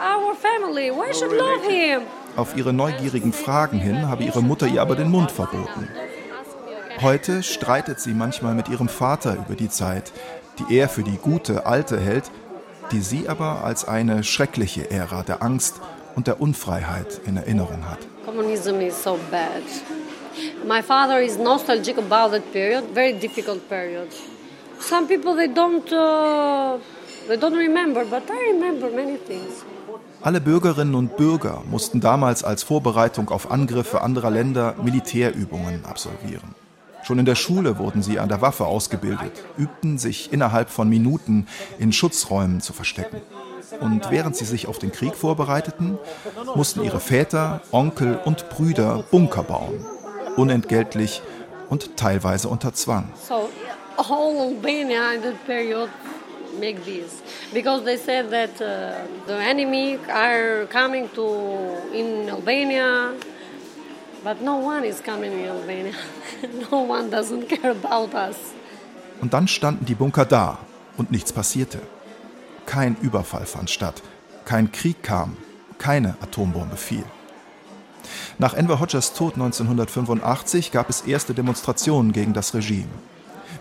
our 0.00 0.34
family. 0.34 0.90
Why 0.90 1.12
should 1.12 1.32
love 1.32 1.62
him? 1.64 2.02
Auf 2.36 2.56
ihre 2.56 2.72
neugierigen 2.72 3.32
Fragen 3.32 3.78
hin 3.78 4.08
habe 4.08 4.22
ihre 4.24 4.42
Mutter 4.42 4.66
ihr 4.66 4.80
aber 4.82 4.94
den 4.94 5.10
Mund 5.10 5.30
verboten. 5.32 5.88
Heute 7.00 7.42
streitet 7.42 7.98
sie 7.98 8.12
manchmal 8.12 8.54
mit 8.54 8.68
ihrem 8.68 8.88
Vater 8.88 9.34
über 9.34 9.56
die 9.56 9.68
Zeit, 9.68 10.12
die 10.58 10.76
er 10.76 10.88
für 10.88 11.02
die 11.02 11.16
gute 11.16 11.66
alte 11.66 11.98
hält, 11.98 12.30
die 12.92 13.00
sie 13.00 13.28
aber 13.28 13.64
als 13.64 13.88
eine 13.88 14.22
schreckliche 14.22 14.90
Ära 14.90 15.22
der 15.22 15.42
Angst 15.42 15.80
und 16.14 16.26
der 16.26 16.40
Unfreiheit 16.40 17.20
in 17.24 17.36
Erinnerung 17.36 17.88
hat. 17.88 17.98
Communism 18.30 18.80
is 18.80 18.94
so 18.94 19.18
bad. 19.28 19.64
My 20.64 20.82
father 20.82 21.20
is 21.20 21.36
nostalgic 21.36 21.98
about 21.98 22.30
that 22.30 22.52
period, 22.52 22.84
very 22.94 23.12
difficult 23.12 23.68
period. 23.68 24.08
Some 24.78 25.08
people 25.08 25.34
they 25.34 25.48
don't 25.48 25.92
uh, 25.92 26.78
they 27.26 27.36
don't 27.36 27.56
remember, 27.56 28.04
but 28.04 28.30
I 28.30 28.52
remember 28.52 28.88
many 28.90 29.16
things. 29.16 29.64
Alle 30.22 30.40
Bürgerinnen 30.40 30.94
und 30.94 31.16
Bürger 31.16 31.64
mussten 31.68 32.00
damals 32.00 32.44
als 32.44 32.62
Vorbereitung 32.62 33.30
auf 33.30 33.50
Angriffe 33.50 34.00
anderer 34.00 34.30
Länder 34.30 34.76
Militärübungen 34.80 35.84
absolvieren. 35.84 36.54
Schon 37.02 37.18
in 37.18 37.24
der 37.24 37.34
Schule 37.34 37.78
wurden 37.78 38.02
sie 38.02 38.20
an 38.20 38.28
der 38.28 38.42
Waffe 38.42 38.66
ausgebildet, 38.66 39.32
übten 39.58 39.98
sich 39.98 40.32
innerhalb 40.32 40.70
von 40.70 40.88
Minuten 40.88 41.48
in 41.80 41.92
Schutzräumen 41.92 42.60
zu 42.60 42.72
verstecken. 42.72 43.22
Und 43.78 44.10
während 44.10 44.36
sie 44.36 44.44
sich 44.44 44.66
auf 44.66 44.78
den 44.78 44.90
Krieg 44.90 45.14
vorbereiteten, 45.14 45.98
mussten 46.54 46.82
ihre 46.82 47.00
Väter, 47.00 47.60
Onkel 47.70 48.18
und 48.24 48.48
Brüder 48.48 49.04
Bunker 49.10 49.42
bauen. 49.42 49.84
Unentgeltlich 50.36 51.22
und 51.68 51.96
teilweise 51.96 52.48
unter 52.48 52.74
Zwang. 52.74 53.12
So, 53.28 53.48
all 53.96 54.38
Albania 54.38 55.12
in 55.12 55.22
that 55.22 55.46
period 55.46 55.88
make 56.58 56.84
this 56.84 57.22
because 57.52 57.84
they 57.84 57.96
said 57.96 58.30
that 58.30 58.60
uh, 58.60 59.06
the 59.26 59.34
enemy 59.34 59.98
are 60.08 60.66
coming 60.66 61.08
to 61.14 61.22
in 61.92 62.28
Albania, 62.28 63.14
but 64.24 64.40
no 64.40 64.56
one 64.56 64.84
is 64.84 65.00
coming 65.00 65.32
in 65.32 65.48
Albania. 65.48 65.94
no 66.70 66.80
one 66.82 67.10
doesn't 67.10 67.48
care 67.48 67.70
about 67.70 68.14
us. 68.14 68.36
Und 69.20 69.32
dann 69.34 69.48
standen 69.48 69.84
die 69.84 69.94
Bunker 69.94 70.24
da 70.24 70.58
und 70.96 71.10
nichts 71.10 71.32
passierte. 71.32 71.80
Kein 72.70 72.96
Überfall 73.02 73.46
fand 73.46 73.68
statt, 73.68 74.00
kein 74.44 74.70
Krieg 74.70 75.02
kam, 75.02 75.36
keine 75.78 76.14
Atombombe 76.20 76.76
fiel. 76.76 77.02
Nach 78.38 78.54
Enver 78.54 78.78
Hodgers 78.78 79.12
Tod 79.12 79.34
1985 79.34 80.70
gab 80.70 80.88
es 80.88 81.00
erste 81.00 81.34
Demonstrationen 81.34 82.12
gegen 82.12 82.32
das 82.32 82.54
Regime. 82.54 82.86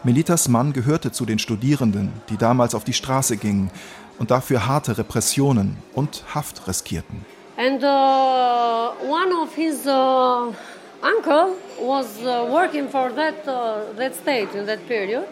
Melitas 0.04 0.48
Mann 0.48 0.74
gehörte 0.74 1.12
zu 1.12 1.26
den 1.26 1.40
Studierenden, 1.40 2.14
die 2.30 2.38
damals 2.38 2.76
auf 2.76 2.84
die 2.84 2.94
Straße 2.94 3.38
gingen 3.38 3.72
und 4.20 4.30
dafür 4.30 4.68
harte 4.68 5.00
Repressionen 5.00 5.78
und 5.96 6.24
Haft 6.36 6.68
riskierten. 6.68 7.26
And 7.58 7.82
uh, 7.82 8.92
one 9.10 9.34
of 9.42 9.56
his 9.56 9.88
uh, 9.88 10.54
uncle 11.02 11.56
was 11.82 12.06
uh, 12.22 12.48
working 12.48 12.88
for 12.88 13.10
that 13.16 13.48
uh, 13.48 13.92
that 13.98 14.14
state 14.14 14.56
in 14.56 14.68
that 14.68 14.88
period, 14.88 15.26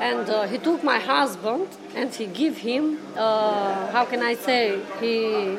and 0.00 0.28
uh, 0.28 0.46
he 0.46 0.58
took 0.58 0.82
my 0.82 0.98
husband 0.98 1.68
and 1.94 2.14
he 2.14 2.26
gave 2.26 2.58
him 2.58 2.98
uh, 3.16 3.90
how 3.92 4.04
can 4.04 4.22
I 4.22 4.34
say 4.34 4.80
he 5.00 5.58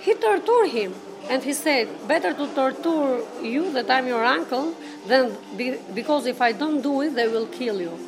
he 0.00 0.14
tortured 0.14 0.68
him 0.68 0.94
and 1.28 1.42
he 1.42 1.52
said 1.52 1.88
better 2.06 2.32
to 2.32 2.46
torture 2.54 3.22
you 3.42 3.72
that 3.72 3.90
I'm 3.90 4.06
your 4.06 4.24
uncle 4.24 4.74
than 5.06 5.36
be, 5.56 5.76
because 5.94 6.26
if 6.26 6.40
I 6.40 6.52
don't 6.52 6.82
do 6.82 7.02
it 7.02 7.14
they 7.14 7.28
will 7.28 7.46
kill 7.46 7.80
you. 7.80 7.98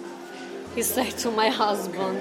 He 0.74 0.82
said 0.94 1.16
to 1.18 1.30
my 1.30 1.48
husband. 1.48 2.20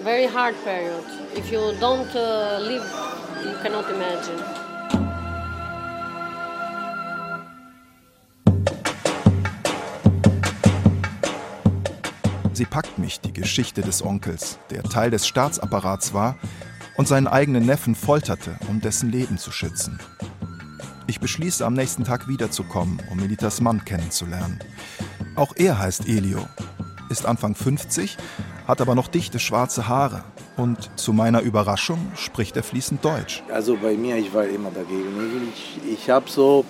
Very 0.00 0.26
hard 0.26 0.54
period. 0.62 1.04
If 1.34 1.50
you 1.50 1.74
don't 1.80 2.14
uh, 2.14 2.58
live, 2.60 2.84
you 3.44 3.54
cannot 3.62 3.90
imagine. 3.90 4.65
Sie 12.56 12.64
packt 12.64 12.98
mich, 12.98 13.20
die 13.20 13.34
Geschichte 13.34 13.82
des 13.82 14.02
Onkels, 14.02 14.58
der 14.70 14.82
Teil 14.82 15.10
des 15.10 15.26
Staatsapparats 15.26 16.14
war 16.14 16.36
und 16.96 17.06
seinen 17.06 17.26
eigenen 17.26 17.66
Neffen 17.66 17.94
folterte, 17.94 18.56
um 18.70 18.80
dessen 18.80 19.12
Leben 19.12 19.36
zu 19.36 19.52
schützen. 19.52 20.00
Ich 21.06 21.20
beschließe, 21.20 21.66
am 21.66 21.74
nächsten 21.74 22.04
Tag 22.04 22.28
wiederzukommen, 22.28 23.02
um 23.10 23.18
Melitas 23.18 23.60
Mann 23.60 23.84
kennenzulernen. 23.84 24.58
Auch 25.34 25.52
er 25.54 25.78
heißt 25.78 26.08
Elio, 26.08 26.46
ist 27.10 27.26
Anfang 27.26 27.54
50, 27.54 28.16
hat 28.66 28.80
aber 28.80 28.94
noch 28.94 29.08
dichte 29.08 29.38
schwarze 29.38 29.86
Haare 29.86 30.24
und 30.56 30.88
zu 30.98 31.12
meiner 31.12 31.42
Überraschung 31.42 32.10
spricht 32.14 32.56
er 32.56 32.62
fließend 32.62 33.04
Deutsch. 33.04 33.42
Also 33.52 33.76
bei 33.76 33.98
mir, 33.98 34.16
ich 34.16 34.32
war 34.32 34.46
immer 34.46 34.70
dagegen. 34.70 35.52
Ich, 35.52 35.92
ich 35.92 36.08
habe 36.08 36.30
so 36.30 36.64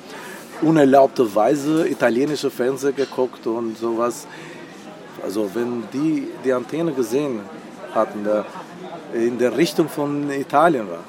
unerlaubte 0.62 1.32
Weise 1.32 1.86
italienische 1.88 2.50
Fernsehen 2.50 2.96
geguckt 2.96 3.46
und 3.46 3.78
sowas. 3.78 4.26
Also 5.26 5.52
wenn 5.56 5.82
die 5.92 6.28
die 6.44 6.52
Antenne 6.52 6.92
gesehen 6.92 7.40
hatten, 7.92 8.22
der 8.22 8.44
in 9.12 9.38
der 9.38 9.56
Richtung 9.56 9.88
von 9.88 10.30
Italien 10.30 10.88
war, 10.88 11.02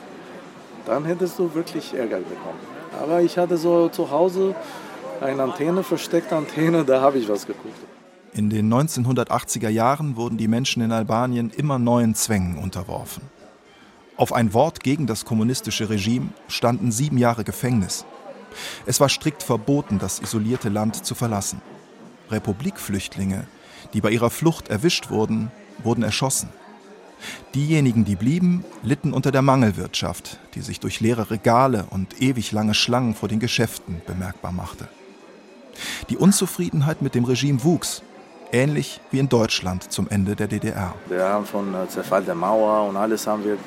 dann 0.87 1.05
hättest 1.05 1.37
du 1.37 1.53
wirklich 1.53 1.93
Ärger 1.93 2.17
bekommen. 2.17 2.57
Aber 2.99 3.21
ich 3.21 3.37
hatte 3.37 3.57
so 3.57 3.89
zu 3.89 4.09
Hause 4.09 4.55
eine 5.21 5.43
Antenne, 5.43 5.83
versteckte 5.83 6.35
Antenne, 6.35 6.83
da 6.83 6.99
habe 6.99 7.19
ich 7.19 7.29
was 7.29 7.45
geguckt. 7.45 7.77
In 8.33 8.49
den 8.49 8.73
1980er 8.73 9.69
Jahren 9.69 10.15
wurden 10.15 10.37
die 10.37 10.47
Menschen 10.47 10.81
in 10.81 10.91
Albanien 10.91 11.51
immer 11.51 11.77
neuen 11.77 12.15
Zwängen 12.15 12.57
unterworfen. 12.57 13.21
Auf 14.15 14.33
ein 14.33 14.51
Wort 14.55 14.79
gegen 14.79 15.05
das 15.05 15.25
kommunistische 15.25 15.91
Regime 15.91 16.29
standen 16.47 16.91
sieben 16.91 17.19
Jahre 17.19 17.43
Gefängnis. 17.43 18.03
Es 18.87 18.99
war 18.99 19.09
strikt 19.09 19.43
verboten, 19.43 19.99
das 19.99 20.19
isolierte 20.19 20.69
Land 20.69 21.05
zu 21.05 21.13
verlassen. 21.13 21.61
Republikflüchtlinge, 22.31 23.45
die 23.93 24.01
bei 24.01 24.11
ihrer 24.11 24.29
Flucht 24.29 24.69
erwischt 24.69 25.09
wurden, 25.09 25.51
wurden 25.83 26.03
erschossen. 26.03 26.49
Diejenigen, 27.55 28.05
die 28.05 28.15
blieben, 28.15 28.63
litten 28.83 29.13
unter 29.13 29.31
der 29.31 29.41
Mangelwirtschaft, 29.41 30.39
die 30.53 30.61
sich 30.61 30.79
durch 30.79 30.99
leere 30.99 31.31
Regale 31.31 31.85
und 31.89 32.21
ewig 32.21 32.51
lange 32.51 32.73
Schlangen 32.73 33.15
vor 33.15 33.29
den 33.29 33.39
Geschäften 33.39 34.01
bemerkbar 34.05 34.51
machte. 34.51 34.87
Die 36.09 36.17
Unzufriedenheit 36.17 37.01
mit 37.01 37.15
dem 37.15 37.23
Regime 37.23 37.63
wuchs, 37.63 38.03
ähnlich 38.51 38.99
wie 39.11 39.19
in 39.19 39.29
Deutschland 39.29 39.91
zum 39.91 40.07
Ende 40.09 40.35
der 40.35 40.47
DDR. 40.47 40.93
Wir 41.07 41.23
haben 41.23 41.45
von 41.45 41.73
äh, 41.73 41.87
Zerfall 41.87 42.23
der 42.23 42.35
Mauer 42.35 42.87
und 42.89 42.97
alles 42.97 43.27
haben 43.27 43.43
wir 43.43 43.57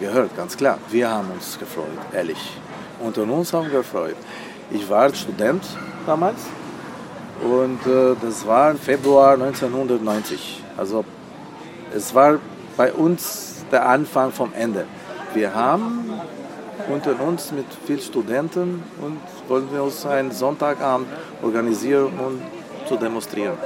gehört, 0.00 0.36
ganz 0.36 0.56
klar. 0.56 0.78
Wir 0.90 1.10
haben 1.10 1.30
uns 1.30 1.58
gefreut, 1.58 1.86
ehrlich. 2.12 2.38
Unter 3.00 3.22
uns 3.22 3.52
haben 3.52 3.70
wir 3.70 3.78
gefreut. 3.78 4.16
Ich 4.70 4.88
war 4.88 5.12
Student 5.14 5.64
damals 6.06 6.38
und 7.42 7.86
äh, 7.86 8.14
das 8.20 8.46
war 8.46 8.74
Februar 8.74 9.34
1990. 9.34 10.62
Also 10.76 11.04
es 11.94 12.14
war 12.14 12.38
bei 12.76 12.92
uns 12.92 13.64
der 13.70 13.88
Anfang 13.88 14.30
vom 14.32 14.52
Ende. 14.54 14.86
Wir 15.32 15.54
haben 15.54 16.10
unter 16.88 17.20
uns 17.20 17.52
mit 17.52 17.66
vielen 17.86 18.00
Studenten 18.00 18.82
und 19.00 19.18
wollten 19.48 19.72
wir 19.72 19.82
uns 19.82 20.04
einen 20.06 20.32
Sonntagabend 20.32 21.08
organisieren 21.42 22.12
und 22.18 22.42
zu 22.86 22.96
demonstrieren. 22.96 23.56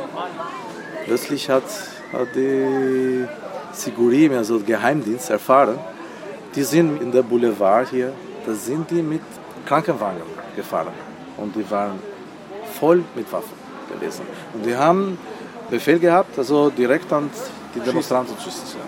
Plötzlich 1.04 1.48
hat, 1.48 1.64
hat 2.12 2.28
die 2.34 3.26
Sigurim, 3.72 4.32
also 4.32 4.60
Geheimdienst, 4.60 5.30
erfahren, 5.30 5.78
die 6.54 6.62
sind 6.62 7.00
in 7.02 7.12
der 7.12 7.22
Boulevard 7.22 7.88
hier, 7.90 8.12
da 8.46 8.54
sind 8.54 8.90
die 8.90 9.02
mit 9.02 9.22
Krankenwagen 9.66 10.22
gefahren 10.56 10.92
und 11.36 11.54
die 11.54 11.68
waren 11.70 11.98
voll 12.68 13.04
mit 13.14 13.32
Waffen 13.32 13.56
gewesen. 13.92 14.22
Und 14.54 14.64
die 14.64 14.76
haben 14.76 15.18
Befehl 15.70 15.98
gehabt, 15.98 16.38
also 16.38 16.70
direkt 16.70 17.12
an 17.12 17.30
die 17.74 17.80
Demonstranten 17.80 18.36
zu 18.38 18.44
schießen. 18.44 18.80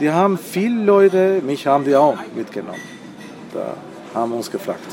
Die 0.00 0.10
haben 0.10 0.38
viele 0.38 0.84
Leute, 0.84 1.40
mich 1.44 1.66
haben 1.66 1.84
die 1.84 1.96
auch 1.96 2.16
mitgenommen. 2.34 2.80
Da 3.52 3.74
haben 4.14 4.32
uns 4.32 4.50
gefragt. 4.50 4.86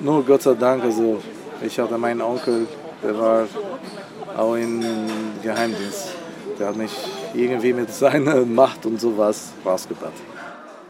Nur 0.00 0.24
Gott 0.24 0.42
sei 0.42 0.54
Dank, 0.54 0.82
also 0.82 1.22
ich 1.60 1.78
hatte 1.78 1.98
meinen 1.98 2.22
Onkel, 2.22 2.66
der 3.02 3.18
war 3.18 3.46
auch 4.36 4.54
im 4.54 4.82
Geheimdienst. 5.42 6.12
Der 6.58 6.68
hat 6.68 6.76
mich 6.76 6.92
irgendwie 7.34 7.72
mit 7.74 7.92
seiner 8.02 8.44
Macht 8.46 8.86
und 8.86 9.00
sowas 9.00 9.52
rausgebracht. 9.64 10.14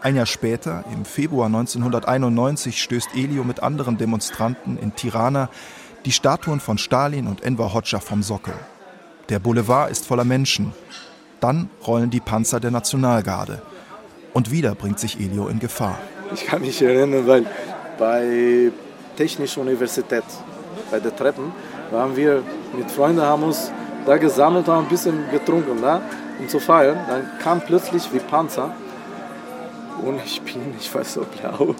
Ein 0.06 0.14
Jahr 0.14 0.26
später, 0.26 0.84
im 0.92 1.04
Februar 1.04 1.46
1991, 1.46 2.80
stößt 2.80 3.08
Elio 3.16 3.42
mit 3.42 3.64
anderen 3.64 3.98
Demonstranten 3.98 4.78
in 4.78 4.94
Tirana 4.94 5.48
die 6.04 6.12
Statuen 6.12 6.60
von 6.60 6.78
Stalin 6.78 7.26
und 7.26 7.42
Enver 7.42 7.74
Hoxha 7.74 7.98
vom 7.98 8.22
Sockel. 8.22 8.54
Der 9.30 9.40
Boulevard 9.40 9.90
ist 9.90 10.06
voller 10.06 10.22
Menschen. 10.22 10.72
Dann 11.40 11.70
rollen 11.84 12.10
die 12.10 12.20
Panzer 12.20 12.60
der 12.60 12.70
Nationalgarde. 12.70 13.62
Und 14.32 14.52
wieder 14.52 14.76
bringt 14.76 15.00
sich 15.00 15.18
Elio 15.18 15.48
in 15.48 15.58
Gefahr. 15.58 15.98
Ich 16.32 16.46
kann 16.46 16.60
mich 16.60 16.80
erinnern, 16.80 17.26
weil 17.26 17.44
bei 17.98 18.70
Technischer 19.16 19.62
Universität, 19.62 20.22
bei 20.88 21.00
der 21.00 21.16
Treppen, 21.16 21.50
waren 21.90 22.14
wir 22.14 22.44
mit 22.78 22.88
Freunden, 22.92 23.22
haben 23.22 23.42
uns 23.42 23.72
da 24.06 24.18
gesammelt, 24.18 24.68
haben 24.68 24.84
ein 24.84 24.88
bisschen 24.88 25.28
getrunken, 25.32 25.82
da, 25.82 26.00
um 26.38 26.48
zu 26.48 26.60
feiern. 26.60 26.96
Dann 27.08 27.28
kam 27.42 27.60
plötzlich 27.60 28.08
wie 28.12 28.20
Panzer 28.20 28.72
und 30.04 30.20
ich 30.24 30.40
bin, 30.42 30.74
ich 30.78 30.94
weiß 30.94 31.14
so 31.14 31.24
blau. 31.24 31.74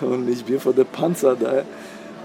und 0.00 0.28
ich 0.28 0.44
bin 0.44 0.60
vor 0.60 0.72
der 0.72 0.84
Panzer 0.84 1.36
da. 1.36 1.62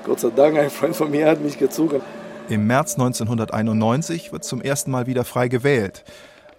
Gott 0.05 0.19
sei 0.19 0.29
Dank, 0.29 0.57
ein 0.57 0.69
Freund 0.69 0.95
von 0.95 1.11
mir 1.11 1.27
hat 1.27 1.41
mich 1.41 1.57
gezogen. 1.57 2.01
Im 2.49 2.65
März 2.65 2.93
1991 2.93 4.31
wird 4.31 4.45
zum 4.45 4.61
ersten 4.61 4.89
Mal 4.89 5.05
wieder 5.05 5.25
frei 5.25 5.49
gewählt, 5.49 6.05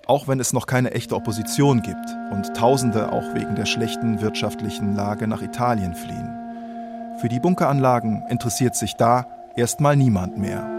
auch 0.06 0.28
wenn 0.28 0.38
es 0.38 0.52
noch 0.52 0.66
keine 0.66 0.90
echte 0.90 1.14
Opposition 1.14 1.80
gibt 1.80 1.96
und 2.30 2.54
Tausende 2.54 3.10
auch 3.10 3.34
wegen 3.34 3.54
der 3.54 3.64
schlechten 3.64 4.20
wirtschaftlichen 4.20 4.94
Lage 4.94 5.26
nach 5.26 5.40
Italien 5.40 5.94
fliehen. 5.94 6.34
Für 7.20 7.28
die 7.28 7.40
Bunkeranlagen 7.40 8.22
interessiert 8.28 8.76
sich 8.76 8.96
da 8.96 9.26
erstmal 9.56 9.96
niemand 9.96 10.36
mehr. 10.36 10.77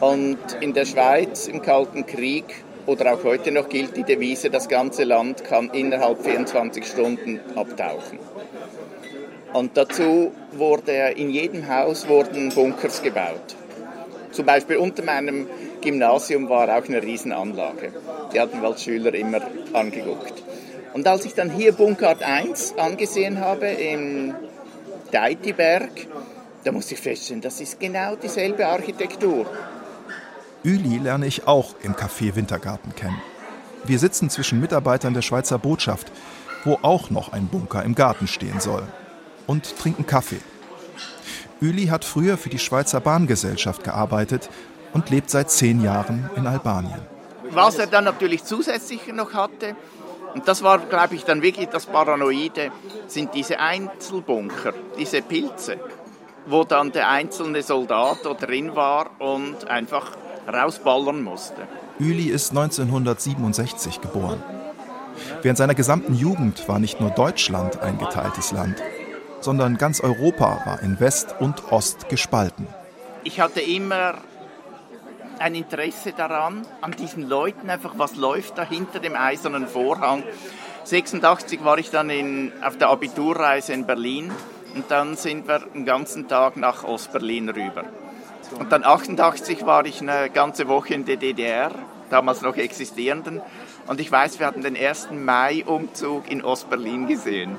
Und 0.00 0.38
in 0.60 0.72
der 0.72 0.86
Schweiz 0.86 1.46
im 1.46 1.60
Kalten 1.60 2.06
Krieg 2.06 2.64
oder 2.86 3.14
auch 3.14 3.24
heute 3.24 3.52
noch 3.52 3.68
gilt 3.68 3.96
die 3.96 4.02
Devise, 4.02 4.48
das 4.48 4.68
ganze 4.68 5.04
Land 5.04 5.44
kann 5.44 5.70
innerhalb 5.70 6.22
24 6.22 6.86
Stunden 6.86 7.40
abtauchen. 7.54 8.18
Und 9.52 9.76
dazu 9.76 10.32
wurde 10.52 10.92
in 11.16 11.30
jedem 11.30 11.68
Haus 11.68 12.08
wurden 12.08 12.48
Bunkers 12.50 13.02
gebaut. 13.02 13.56
Zum 14.30 14.46
Beispiel 14.46 14.76
unter 14.76 15.02
meinem 15.02 15.48
Gymnasium 15.80 16.48
war 16.48 16.68
auch 16.68 16.88
eine 16.88 17.02
Riesenanlage. 17.02 17.92
Die 18.32 18.40
hatten 18.40 18.62
wir 18.62 18.68
als 18.68 18.84
Schüler 18.84 19.12
immer 19.12 19.40
angeguckt. 19.72 20.42
Und 20.94 21.06
als 21.06 21.24
ich 21.24 21.34
dann 21.34 21.50
hier 21.50 21.72
Bunkart 21.72 22.22
1 22.22 22.74
angesehen 22.78 23.40
habe 23.40 23.66
im 23.66 24.34
Deitiberg, 25.10 25.90
da 26.64 26.72
musste 26.72 26.94
ich 26.94 27.00
feststellen, 27.00 27.40
das 27.40 27.60
ist 27.60 27.80
genau 27.80 28.16
dieselbe 28.16 28.66
Architektur. 28.66 29.46
Üli 30.62 30.98
lerne 30.98 31.26
ich 31.26 31.46
auch 31.46 31.74
im 31.82 31.94
Café 31.94 32.34
Wintergarten 32.34 32.94
kennen. 32.94 33.20
Wir 33.84 33.98
sitzen 33.98 34.28
zwischen 34.28 34.60
Mitarbeitern 34.60 35.14
der 35.14 35.22
Schweizer 35.22 35.58
Botschaft, 35.58 36.12
wo 36.64 36.78
auch 36.82 37.08
noch 37.08 37.32
ein 37.32 37.46
Bunker 37.46 37.82
im 37.82 37.94
Garten 37.94 38.26
stehen 38.26 38.60
soll, 38.60 38.82
und 39.46 39.78
trinken 39.78 40.06
Kaffee. 40.06 40.40
Üli 41.62 41.86
hat 41.86 42.04
früher 42.04 42.36
für 42.36 42.50
die 42.50 42.58
Schweizer 42.58 43.00
Bahngesellschaft 43.00 43.84
gearbeitet 43.84 44.50
und 44.92 45.08
lebt 45.08 45.30
seit 45.30 45.50
zehn 45.50 45.82
Jahren 45.82 46.28
in 46.36 46.46
Albanien. 46.46 47.00
Was 47.50 47.78
er 47.78 47.86
dann 47.86 48.04
natürlich 48.04 48.44
zusätzlich 48.44 49.06
noch 49.08 49.32
hatte, 49.32 49.74
und 50.34 50.46
das 50.46 50.62
war, 50.62 50.78
glaube 50.78 51.14
ich, 51.14 51.24
dann 51.24 51.42
wirklich 51.42 51.68
das 51.68 51.86
Paranoide, 51.86 52.70
sind 53.06 53.34
diese 53.34 53.58
Einzelbunker, 53.58 54.74
diese 54.98 55.22
Pilze, 55.22 55.78
wo 56.46 56.64
dann 56.64 56.92
der 56.92 57.08
einzelne 57.08 57.62
Soldat 57.62 58.18
da 58.24 58.34
drin 58.34 58.76
war 58.76 59.10
und 59.18 59.68
einfach 59.68 60.16
rausballern 60.46 61.22
musste. 61.22 61.62
Üli 61.98 62.28
ist 62.28 62.50
1967 62.50 64.00
geboren. 64.00 64.42
Während 65.42 65.58
seiner 65.58 65.74
gesamten 65.74 66.14
Jugend 66.14 66.68
war 66.68 66.78
nicht 66.78 67.00
nur 67.00 67.10
Deutschland 67.10 67.80
ein 67.80 67.98
geteiltes 67.98 68.52
Land, 68.52 68.82
sondern 69.40 69.76
ganz 69.76 70.00
Europa 70.00 70.62
war 70.64 70.82
in 70.82 71.00
West 71.00 71.34
und 71.40 71.72
Ost 71.72 72.08
gespalten. 72.08 72.66
Ich 73.24 73.40
hatte 73.40 73.60
immer 73.60 74.14
ein 75.38 75.54
Interesse 75.54 76.12
daran, 76.12 76.66
an 76.80 76.92
diesen 76.92 77.28
Leuten 77.28 77.70
einfach, 77.70 77.94
was 77.96 78.16
läuft 78.16 78.58
da 78.58 78.64
hinter 78.64 79.00
dem 79.00 79.16
eisernen 79.16 79.66
Vorhang. 79.66 80.22
86 80.84 81.64
war 81.64 81.78
ich 81.78 81.90
dann 81.90 82.10
in, 82.10 82.52
auf 82.62 82.76
der 82.76 82.88
Abiturreise 82.88 83.72
in 83.72 83.86
Berlin 83.86 84.30
und 84.74 84.90
dann 84.90 85.16
sind 85.16 85.48
wir 85.48 85.60
den 85.60 85.84
ganzen 85.84 86.28
Tag 86.28 86.56
nach 86.56 86.84
Ostberlin 86.84 87.48
rüber. 87.48 87.84
Und 88.58 88.72
dann 88.72 88.84
88 88.84 89.64
war 89.64 89.86
ich 89.86 90.00
eine 90.00 90.30
ganze 90.30 90.68
Woche 90.68 90.94
in 90.94 91.04
der 91.04 91.16
DDR, 91.16 91.70
damals 92.10 92.42
noch 92.42 92.56
existierenden. 92.56 93.40
Und 93.86 94.00
ich 94.00 94.10
weiß, 94.10 94.38
wir 94.38 94.46
hatten 94.46 94.62
den 94.62 94.76
ersten 94.76 95.24
Mai-Umzug 95.24 96.30
in 96.30 96.42
Ostberlin 96.42 97.06
gesehen. 97.06 97.56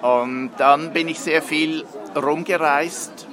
Und 0.00 0.50
dann 0.58 0.92
bin 0.92 1.08
ich 1.08 1.20
sehr 1.20 1.42
viel 1.42 1.84
rumgereist, 2.16 3.28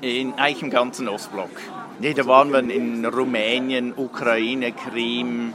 in 0.00 0.34
eigentlich 0.34 0.62
im 0.62 0.70
ganzen 0.70 1.08
Ostblock. 1.08 1.50
Nee, 1.98 2.14
da 2.14 2.26
waren 2.26 2.52
wir 2.52 2.58
in 2.58 3.04
Rumänien, 3.04 3.92
Ukraine, 3.96 4.72
Krim, 4.72 5.54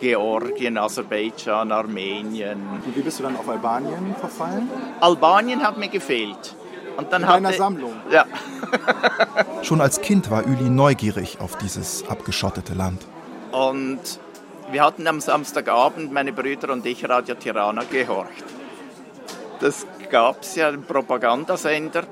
Georgien, 0.00 0.78
Aserbaidschan, 0.78 1.70
Armenien. 1.70 2.60
Und 2.84 2.96
wie 2.96 3.00
bist 3.00 3.18
du 3.18 3.24
dann 3.24 3.36
auf 3.36 3.48
Albanien 3.48 4.14
verfallen? 4.18 4.68
Albanien 5.00 5.62
hat 5.62 5.76
mir 5.76 5.88
gefehlt. 5.88 6.54
Und 6.98 7.12
dann 7.12 7.22
In 7.22 7.28
hatte, 7.28 7.56
Sammlung? 7.56 7.92
Ja. 8.10 8.26
Schon 9.62 9.80
als 9.80 10.00
Kind 10.00 10.32
war 10.32 10.44
Üli 10.44 10.68
neugierig 10.68 11.38
auf 11.40 11.56
dieses 11.56 12.04
abgeschottete 12.08 12.74
Land. 12.74 13.06
Und 13.52 14.00
wir 14.72 14.82
hatten 14.82 15.06
am 15.06 15.20
Samstagabend, 15.20 16.12
meine 16.12 16.32
Brüder 16.32 16.72
und 16.72 16.84
ich, 16.84 17.08
Radio 17.08 17.36
Tirana 17.36 17.84
gehorcht. 17.88 18.44
Das 19.60 19.86
gab 20.10 20.42
es 20.42 20.56
ja, 20.56 20.68
einen 20.68 20.82
Propagandasender. 20.82 22.02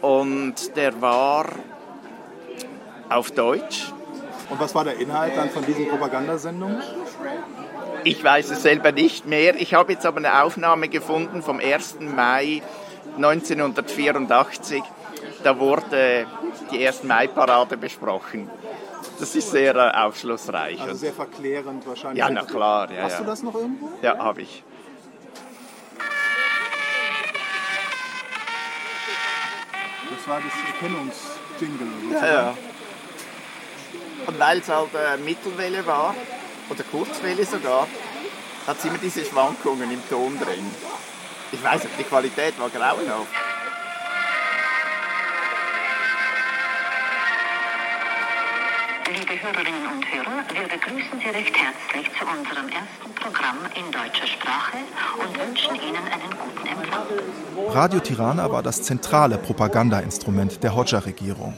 Und 0.00 0.74
der 0.74 1.00
war 1.00 1.46
auf 3.08 3.30
Deutsch. 3.30 3.92
Und 4.50 4.58
was 4.58 4.74
war 4.74 4.82
der 4.82 4.98
Inhalt 4.98 5.36
dann 5.36 5.50
von 5.50 5.64
diesen 5.64 5.86
Propagandasendungen? 5.88 6.82
Ich 8.02 8.24
weiß 8.24 8.50
es 8.50 8.62
selber 8.62 8.90
nicht 8.90 9.26
mehr. 9.26 9.54
Ich 9.54 9.74
habe 9.74 9.92
jetzt 9.92 10.04
aber 10.06 10.16
eine 10.16 10.42
Aufnahme 10.42 10.88
gefunden 10.88 11.40
vom 11.40 11.60
1. 11.60 11.98
Mai 12.00 12.62
1984. 13.16 14.82
Da 15.42 15.58
wurde 15.58 16.26
die 16.70 16.86
1. 16.86 17.04
Mai-Parade 17.04 17.76
besprochen. 17.76 18.50
Das 19.18 19.34
ist 19.34 19.50
sehr 19.50 19.74
äh, 19.74 19.96
aufschlussreich. 19.96 20.80
Also 20.80 20.94
sehr 20.94 21.12
verklärend 21.12 21.86
wahrscheinlich. 21.86 22.18
Ja, 22.18 22.30
na 22.30 22.44
klar. 22.44 22.90
Ja, 22.92 23.04
Hast 23.04 23.14
ja. 23.14 23.18
du 23.20 23.24
das 23.24 23.42
noch 23.42 23.54
irgendwo? 23.54 23.90
Ja, 24.02 24.18
habe 24.18 24.42
ich. 24.42 24.62
Das 30.10 30.28
war 30.28 30.40
das 30.40 30.52
Erkennungsjingle. 30.74 31.86
Ja, 32.12 32.26
ja. 32.26 32.54
Und 34.26 34.38
weil 34.38 34.58
es 34.58 34.68
halt 34.68 34.90
äh, 34.94 35.16
Mittelwelle 35.22 35.86
war, 35.86 36.14
oder 36.70 36.84
Kurzwelle 36.84 37.44
sogar, 37.44 37.86
hat 38.66 38.78
es 38.78 38.84
immer 38.84 38.98
diese 38.98 39.24
Schwankungen 39.24 39.90
im 39.90 40.08
Ton 40.08 40.38
drin. 40.38 40.70
Ich 41.50 41.62
weiß 41.62 41.84
nicht, 41.84 41.98
die 41.98 42.04
Qualität 42.04 42.58
war 42.60 42.68
grauenhaft. 42.68 43.26
Liebe 49.10 49.42
Hörerinnen 49.42 49.86
und 49.86 50.04
Hörer, 50.12 50.44
wir 50.52 50.68
begrüßen 50.68 51.18
Sie 51.18 51.30
recht 51.30 51.54
herzlich 51.56 52.10
zu 52.18 52.26
unserem 52.26 52.68
ersten 52.68 53.14
Programm 53.14 53.56
in 53.74 53.90
deutscher 53.90 54.26
Sprache 54.26 54.76
und 55.18 55.38
wünschen 55.38 55.74
Ihnen 55.76 56.04
einen 56.12 56.30
guten 56.30 56.66
Empfang. 56.66 57.06
Radio 57.70 58.00
Tirana 58.00 58.50
war 58.50 58.62
das 58.62 58.82
zentrale 58.82 59.38
Propagandainstrument 59.38 60.62
der 60.62 60.74
Hodja-Regierung. 60.74 61.54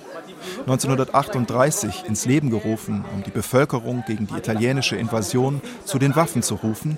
1938 0.60 2.04
ins 2.06 2.26
Leben 2.26 2.50
gerufen, 2.50 3.04
um 3.12 3.24
die 3.24 3.30
Bevölkerung 3.30 4.04
gegen 4.06 4.28
die 4.28 4.34
italienische 4.34 4.96
Invasion 4.96 5.60
zu 5.84 5.98
den 5.98 6.14
Waffen 6.14 6.42
zu 6.42 6.54
rufen, 6.54 6.96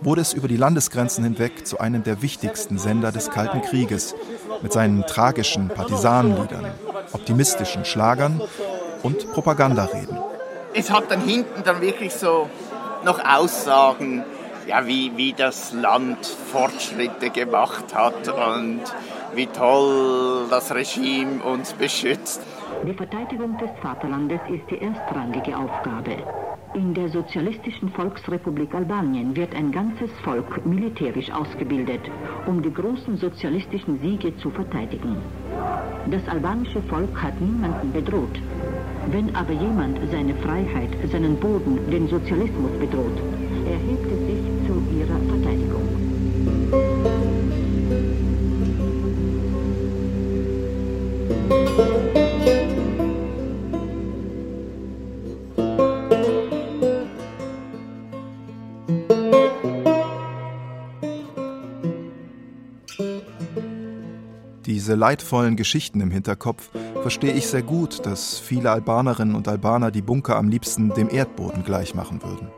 wurde 0.00 0.20
es 0.20 0.32
über 0.32 0.48
die 0.48 0.56
Landesgrenzen 0.56 1.24
hinweg 1.24 1.66
zu 1.66 1.78
einem 1.78 2.02
der 2.02 2.22
wichtigsten 2.22 2.78
Sender 2.78 3.12
des 3.12 3.30
Kalten 3.30 3.62
Krieges 3.62 4.14
mit 4.62 4.72
seinen 4.72 5.06
tragischen 5.06 5.68
Partisanenliedern, 5.68 6.66
optimistischen 7.12 7.84
Schlagern 7.84 8.40
und 9.02 9.32
Propagandareden. 9.32 10.18
Es 10.74 10.90
hat 10.90 11.10
dann 11.10 11.20
hinten 11.20 11.62
dann 11.64 11.80
wirklich 11.80 12.12
so 12.12 12.48
noch 13.04 13.18
Aussagen, 13.24 14.24
ja, 14.66 14.86
wie, 14.86 15.12
wie 15.16 15.32
das 15.32 15.72
Land 15.72 16.26
Fortschritte 16.26 17.30
gemacht 17.30 17.94
hat 17.94 18.28
und 18.28 18.82
wie 19.34 19.46
toll 19.46 20.46
das 20.50 20.74
Regime 20.74 21.42
uns 21.42 21.72
beschützt. 21.72 22.40
Die 22.84 22.94
Verteidigung 22.94 23.56
des 23.58 23.70
Vaterlandes 23.80 24.40
ist 24.48 24.70
die 24.70 24.82
erstrangige 24.82 25.56
Aufgabe. 25.56 26.45
In 26.76 26.92
der 26.92 27.08
Sozialistischen 27.08 27.88
Volksrepublik 27.88 28.74
Albanien 28.74 29.34
wird 29.34 29.54
ein 29.54 29.72
ganzes 29.72 30.10
Volk 30.22 30.66
militärisch 30.66 31.30
ausgebildet, 31.30 32.02
um 32.46 32.60
die 32.60 32.70
großen 32.70 33.16
sozialistischen 33.16 33.98
Siege 34.02 34.36
zu 34.36 34.50
verteidigen. 34.50 35.16
Das 36.10 36.28
albanische 36.28 36.82
Volk 36.82 37.16
hat 37.22 37.40
niemanden 37.40 37.92
bedroht. 37.92 38.38
Wenn 39.10 39.34
aber 39.34 39.54
jemand 39.54 39.98
seine 40.10 40.34
Freiheit, 40.34 40.90
seinen 41.10 41.36
Boden, 41.36 41.78
den 41.90 42.08
Sozialismus 42.08 42.72
bedroht, 42.78 43.22
erhebt 43.64 44.12
es 44.12 44.25
Diese 64.66 64.96
leidvollen 64.96 65.54
Geschichten 65.54 66.00
im 66.00 66.10
Hinterkopf 66.10 66.70
verstehe 67.02 67.32
ich 67.32 67.46
sehr 67.46 67.62
gut, 67.62 68.04
dass 68.04 68.40
viele 68.40 68.72
Albanerinnen 68.72 69.36
und 69.36 69.46
Albaner 69.46 69.92
die 69.92 70.02
Bunker 70.02 70.34
am 70.34 70.48
liebsten 70.48 70.92
dem 70.92 71.08
Erdboden 71.08 71.62
gleichmachen 71.62 72.20
würden. 72.20 72.48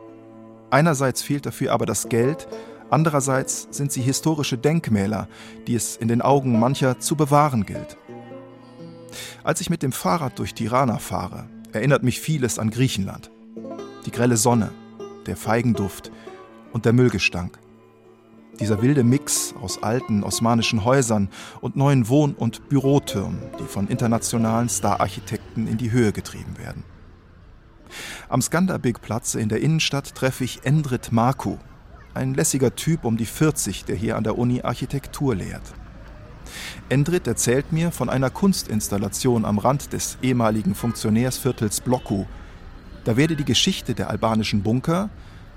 Einerseits 0.71 1.21
fehlt 1.21 1.45
dafür 1.45 1.71
aber 1.71 1.85
das 1.85 2.09
Geld, 2.09 2.47
andererseits 2.89 3.67
sind 3.69 3.91
sie 3.91 4.01
historische 4.01 4.57
Denkmäler, 4.57 5.27
die 5.67 5.75
es 5.75 5.97
in 5.97 6.07
den 6.07 6.23
Augen 6.23 6.59
mancher 6.59 6.99
zu 6.99 7.15
bewahren 7.15 7.63
gilt. 7.67 7.95
Als 9.43 9.61
ich 9.61 9.69
mit 9.69 9.83
dem 9.83 9.91
Fahrrad 9.91 10.39
durch 10.39 10.55
Tirana 10.55 10.97
fahre, 10.97 11.47
erinnert 11.73 12.01
mich 12.01 12.19
vieles 12.19 12.57
an 12.57 12.71
Griechenland. 12.71 13.29
Die 14.07 14.11
grelle 14.11 14.37
Sonne, 14.37 14.71
der 15.27 15.37
Feigenduft 15.37 16.11
und 16.73 16.85
der 16.85 16.93
Müllgestank. 16.93 17.59
Dieser 18.59 18.81
wilde 18.81 19.03
Mix 19.03 19.53
aus 19.61 19.83
alten 19.83 20.23
osmanischen 20.23 20.83
Häusern 20.83 21.29
und 21.61 21.77
neuen 21.77 22.09
Wohn- 22.09 22.35
und 22.35 22.67
Bürotürmen, 22.67 23.39
die 23.59 23.63
von 23.63 23.87
internationalen 23.87 24.67
Stararchitekten 24.67 25.65
in 25.67 25.77
die 25.77 25.91
Höhe 25.91 26.11
getrieben 26.11 26.57
werden. 26.57 26.83
Am 28.27 28.41
Skanderbeg-Platz 28.41 29.35
in 29.35 29.49
der 29.49 29.61
Innenstadt 29.61 30.13
treffe 30.13 30.43
ich 30.43 30.65
Endrit 30.65 31.11
Marku. 31.11 31.57
Ein 32.13 32.33
lässiger 32.33 32.75
Typ 32.75 33.05
um 33.05 33.17
die 33.17 33.25
40, 33.25 33.85
der 33.85 33.95
hier 33.95 34.17
an 34.17 34.23
der 34.23 34.37
Uni 34.37 34.61
Architektur 34.61 35.35
lehrt. 35.35 35.73
Endrit 36.89 37.27
erzählt 37.27 37.71
mir 37.71 37.91
von 37.91 38.09
einer 38.09 38.29
Kunstinstallation 38.29 39.45
am 39.45 39.57
Rand 39.57 39.93
des 39.93 40.17
ehemaligen 40.21 40.75
Funktionärsviertels 40.75 41.81
Bloku. 41.81 42.25
Da 43.05 43.15
werde 43.15 43.35
die 43.35 43.45
Geschichte 43.45 43.93
der 43.93 44.09
albanischen 44.09 44.63
Bunker 44.63 45.09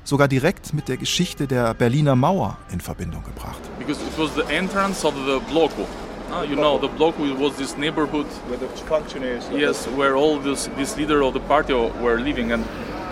sogar 0.04 0.28
direkt 0.28 0.74
mit 0.74 0.88
der 0.88 0.96
Geschichte 0.96 1.46
der 1.46 1.74
Berliner 1.74 2.16
Mauer 2.16 2.58
in 2.70 2.80
Verbindung 2.80 3.22
gebracht. 3.24 3.60
Because 3.78 4.00
it 4.02 4.18
was 4.18 4.30
the 4.34 4.52
entrance 4.52 5.06
of 5.06 5.14
the 5.26 5.40
Bloku. 5.52 5.86
Uh, 6.30 6.44
you 6.48 6.56
know, 6.56 6.78
the 6.78 6.88
Bloku 6.88 7.38
was 7.38 7.54
this 7.56 7.76
neighborhood 7.76 8.26
Where 8.48 8.58
the 8.58 8.66
functionaries. 8.86 9.44
Yes, 9.54 9.86
where 9.96 10.16
all 10.16 10.38
this, 10.38 10.70
this 10.78 10.96
leader 10.96 11.22
of 11.22 11.34
the 11.34 11.40
party 11.40 11.74
were 11.74 12.18
living 12.18 12.52
and 12.52 12.64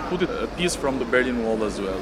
put 0.09 0.23
it 0.23 0.29
a 0.29 0.47
piece 0.57 0.75
from 0.75 0.97
the 0.97 1.05
Berlin 1.05 1.43
Wall 1.43 1.63
as 1.63 1.79
well. 1.79 1.99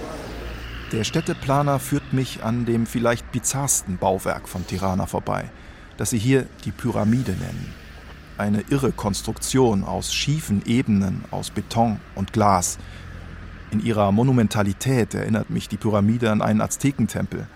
Der 0.92 1.04
Städteplaner 1.04 1.78
führt 1.78 2.14
mich 2.14 2.44
an 2.44 2.66
dem 2.66 2.88
vielleicht 2.88 3.32
bizarrsten 3.32 3.98
Bauwerk 3.98 4.50
von 4.50 4.66
Tirana 4.66 5.06
vorbei, 5.06 5.52
das 5.98 6.10
sie 6.10 6.18
hier 6.18 6.48
die 6.66 6.72
Pyramide 6.72 7.34
nennen. 7.34 7.76
Eine 8.40 8.64
irre 8.70 8.92
Konstruktion 8.92 9.84
aus 9.84 10.14
schiefen 10.14 10.64
Ebenen 10.66 11.26
aus 11.30 11.52
Beton 11.52 12.00
und 12.16 12.34
Glas. 12.34 12.80
In 13.72 13.86
ihrer 13.86 14.12
Monumentalität 14.12 15.14
erinnert 15.14 15.50
mich 15.50 15.70
die 15.70 15.78
Pyramide 15.78 16.32
an 16.32 16.42
einen 16.42 16.62
Aztekentempel. 16.62 17.48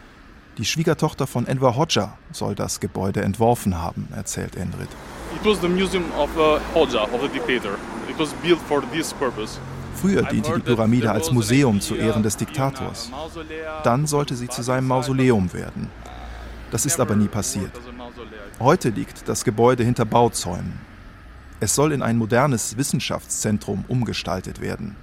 Die 0.60 0.66
Schwiegertochter 0.66 1.26
von 1.26 1.48
Enver 1.48 1.76
Hoxha 1.76 2.18
soll 2.32 2.54
das 2.54 2.80
Gebäude 2.80 3.24
entworfen 3.24 3.82
haben, 3.82 4.08
erzählt 4.16 4.56
Endrit. 4.56 4.90
It 5.36 5.44
was 5.44 5.60
the 5.62 5.68
museum 5.68 6.04
of 6.16 6.30
uh, 6.38 6.60
Hoxha, 6.76 7.04
of 7.06 7.22
the 7.22 7.28
dictator. 7.28 7.80
It 8.08 8.20
was 8.20 8.32
built 8.44 8.60
for 8.68 8.84
this 8.92 9.12
purpose. 9.14 9.60
Früher 9.96 10.22
diente 10.24 10.54
die 10.54 10.62
Pyramide 10.62 11.12
als 11.12 11.32
Museum 11.32 11.82
zu 11.82 11.96
Ehren 11.96 12.22
des 12.22 12.38
Diktators. 12.38 13.10
Dann 13.84 14.06
sollte 14.06 14.36
sie 14.36 14.48
zu 14.48 14.62
seinem 14.62 14.88
Mausoleum 14.88 15.52
werden. 15.54 15.90
Das 16.70 16.86
ist 16.86 17.00
aber 17.00 17.16
nie 17.16 17.28
passiert. 17.28 17.72
Heute 18.60 18.90
liegt 18.90 19.28
das 19.28 19.44
Gebäude 19.44 19.84
hinter 19.84 20.06
Bauzäunen. 20.06 20.80
Es 21.60 21.74
soll 21.74 21.94
in 21.94 22.02
ein 22.02 22.18
modernes 22.18 22.78
Wissenschaftszentrum 22.78 23.86
umgestaltet 23.88 24.62
werden. 24.62 24.96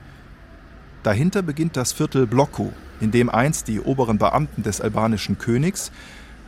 Dahinter 1.03 1.41
beginnt 1.41 1.79
das 1.79 1.93
Viertel 1.93 2.27
Bloku, 2.27 2.71
in 3.01 3.11
dem 3.11 3.31
einst 3.31 3.69
die 3.69 3.81
oberen 3.81 4.19
Beamten 4.19 4.63
des 4.63 4.83
albanischen 4.83 5.39
Königs 5.39 5.91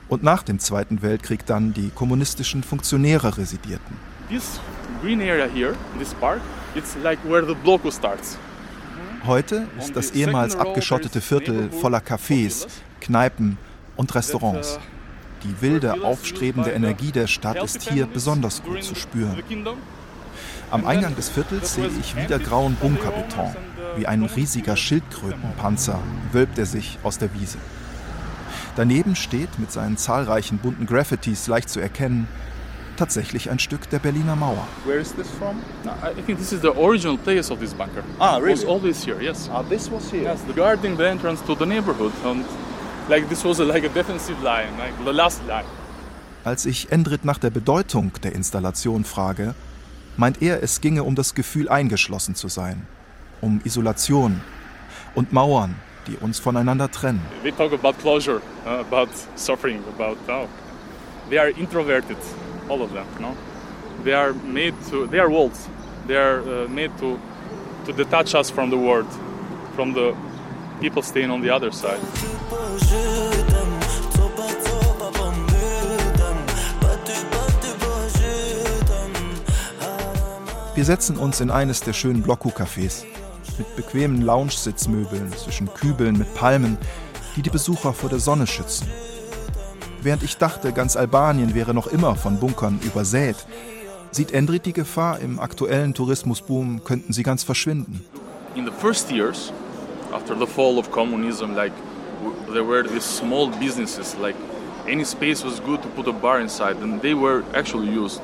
und 0.09 0.23
nach 0.23 0.43
dem 0.43 0.59
Zweiten 0.59 1.01
Weltkrieg 1.01 1.47
dann 1.47 1.73
die 1.73 1.89
kommunistischen 1.89 2.63
Funktionäre 2.63 3.39
residierten. 3.39 3.97
This 4.29 4.61
green 5.01 5.23
area 5.23 5.47
here, 5.47 5.75
this 5.99 6.13
park, 6.13 6.43
it's 6.75 6.95
like 7.03 7.19
where 7.25 7.47
the 7.47 7.55
Bloku 7.55 7.91
starts. 7.91 8.37
Heute 9.25 9.69
ist 9.79 9.97
das 9.97 10.11
ehemals 10.11 10.55
abgeschottete 10.55 11.23
Viertel 11.23 11.71
voller 11.71 12.01
Cafés, 12.01 12.67
Kneipen 13.01 13.57
und 13.97 14.15
Restaurants. 14.15 14.79
Die 15.45 15.63
wilde, 15.63 16.05
aufstrebende 16.05 16.73
Energie 16.73 17.11
der 17.11 17.27
Stadt 17.27 17.63
ist 17.63 17.89
hier 17.89 18.07
besonders 18.07 18.63
gut 18.63 18.85
zu 18.85 18.95
spüren. 18.97 19.43
Am 20.71 20.87
Eingang 20.87 21.17
des 21.17 21.31
Viertels 21.31 21.75
sehe 21.75 21.91
ich 22.01 22.17
wieder 22.17 22.39
grauen 22.39 22.77
Bunkerbeton. 22.81 23.55
Wie 23.97 24.07
ein 24.07 24.23
riesiger 24.23 24.77
Schildkrötenpanzer 24.77 25.99
wölbt 26.33 26.59
er 26.59 26.67
sich 26.67 26.99
aus 27.03 27.19
der 27.19 27.33
Wiese. 27.35 27.59
Daneben 28.77 29.17
steht 29.17 29.59
mit 29.59 29.71
seinen 29.71 29.97
zahlreichen 29.97 30.59
bunten 30.59 30.87
Graffitis 30.87 31.47
leicht 31.47 31.69
zu 31.69 31.81
erkennen 31.81 32.27
tatsächlich 32.97 33.51
ein 33.51 33.59
Stück 33.59 33.89
der 33.91 33.99
Berliner 33.99 34.37
Mauer. 34.37 34.67
Where 34.85 34.99
is 34.99 35.13
this 35.15 35.29
from? 35.39 35.57
No, 35.85 35.93
I 36.09 36.15
think 36.23 36.39
this 36.39 36.53
is 36.53 36.61
the 36.61 36.69
original 36.69 37.17
place 37.17 37.51
of 37.51 37.59
this 37.59 37.75
bunker. 37.75 38.03
Ah, 38.19 38.39
It 38.39 38.43
was 38.45 38.61
really? 38.63 38.67
always 38.67 39.05
here, 39.05 39.21
yes. 39.21 39.49
Ah, 39.53 39.63
this 39.63 39.91
was 39.91 40.11
here. 40.11 40.23
Yes, 40.23 40.41
the 40.47 40.53
guarding 40.53 40.97
the 40.97 41.09
entrance 41.09 41.43
to 41.47 41.55
the 41.55 41.67
neighborhood. 41.67 42.13
And 42.25 42.45
like 43.09 43.29
this 43.29 43.45
was 43.45 43.61
a, 43.61 43.65
like 43.65 43.85
a 43.85 43.89
defensive 43.89 44.41
line, 44.43 44.77
like 44.79 44.93
the 45.05 45.13
last 45.13 45.41
line. 45.49 45.65
Als 46.45 46.67
ich 46.67 46.93
Endrit 46.93 47.25
nach 47.25 47.39
der 47.39 47.51
Bedeutung 47.51 48.13
der 48.23 48.35
Installation 48.35 49.05
frage, 49.05 49.55
meint 50.17 50.43
er, 50.43 50.63
es 50.63 50.81
ginge 50.81 51.03
um 51.05 51.15
das 51.15 51.35
Gefühl, 51.35 51.69
eingeschlossen 51.69 52.35
zu 52.35 52.49
sein, 52.49 52.87
um 53.43 53.61
Isolation 53.67 54.41
und 55.15 55.33
Mauern, 55.33 55.75
die 56.07 56.17
uns 56.17 56.39
voneinander 56.39 56.91
trennen. 56.91 57.21
They 57.43 57.53
talk 57.53 57.73
about 57.73 57.99
closure, 58.01 58.41
uh, 58.65 58.81
about 58.81 59.11
suffering, 59.37 59.83
about 59.95 60.17
oh, 60.29 60.49
they 61.29 61.39
are 61.39 61.51
introverted, 61.51 62.17
all 62.69 62.81
of 62.81 62.93
them. 62.93 63.07
No, 63.21 63.37
they 64.05 64.15
are 64.15 64.33
made 64.33 64.75
to. 64.91 65.07
They 65.07 65.21
are 65.21 65.29
walls. 65.29 65.69
They 66.07 66.17
are 66.17 66.41
uh, 66.41 66.69
made 66.69 66.91
to 67.01 67.19
to 67.87 67.93
detach 67.93 68.35
us 68.35 68.51
from 68.51 68.71
the 68.71 68.79
world, 68.79 69.09
from 69.75 69.93
the 69.93 70.15
people 70.81 71.03
staying 71.03 71.31
on 71.31 71.43
the 71.43 71.51
other 71.51 71.73
side. 71.73 72.01
Wir 80.75 80.85
setzen 80.87 81.19
uns 81.19 81.41
in 81.41 81.51
eines 81.51 81.81
der 81.81 81.93
schönen 81.93 82.23
Blocku-Cafés 82.23 83.05
mit 83.59 83.77
bequemen 83.77 84.23
Lounge-Sitzmöbeln 84.23 85.33
zwischen 85.33 85.73
Kübeln 85.73 86.19
mit 86.19 86.35
Palmen, 86.35 86.79
die 87.37 87.43
die 87.43 87.51
Besucher 87.51 87.93
vor 87.93 88.11
der 88.11 88.19
Sonne 88.19 88.47
schützen. 88.47 88.87
Während 90.03 90.23
ich 90.23 90.37
dachte, 90.37 90.73
ganz 90.73 90.97
Albanien 90.97 91.55
wäre 91.55 91.75
noch 91.75 91.87
immer 91.87 92.17
von 92.17 92.39
Bunkern 92.39 92.81
übersät, 92.83 93.37
sieht 94.11 94.33
Endrit 94.33 94.67
die 94.67 94.73
Gefahr, 94.73 95.21
im 95.21 95.39
aktuellen 95.39 95.95
Tourismusboom 95.95 96.85
könnten 96.85 97.13
sie 97.13 97.23
ganz 97.23 97.45
verschwinden. 97.45 98.05
In 98.55 98.65
the 98.65 98.73
first 98.81 99.11
years, 99.11 99.53
after 100.13 100.37
the 100.39 100.47
fall 100.47 100.79
of 100.79 100.91
communism, 100.91 101.55
like 101.55 101.73
there 102.53 102.67
were 102.67 102.83
these 102.83 103.05
small 103.05 103.49
businesses, 103.59 104.17
like 104.21 104.37
any 104.89 105.05
space 105.05 105.45
was 105.45 105.63
good 105.65 105.81
to 105.83 105.89
put 105.97 106.07
a 106.09 106.13
bar 106.13 106.41
inside, 106.41 106.77
and 106.83 107.01
they 107.01 107.15
were 107.15 107.43
actually 107.55 107.89
used. 107.89 108.21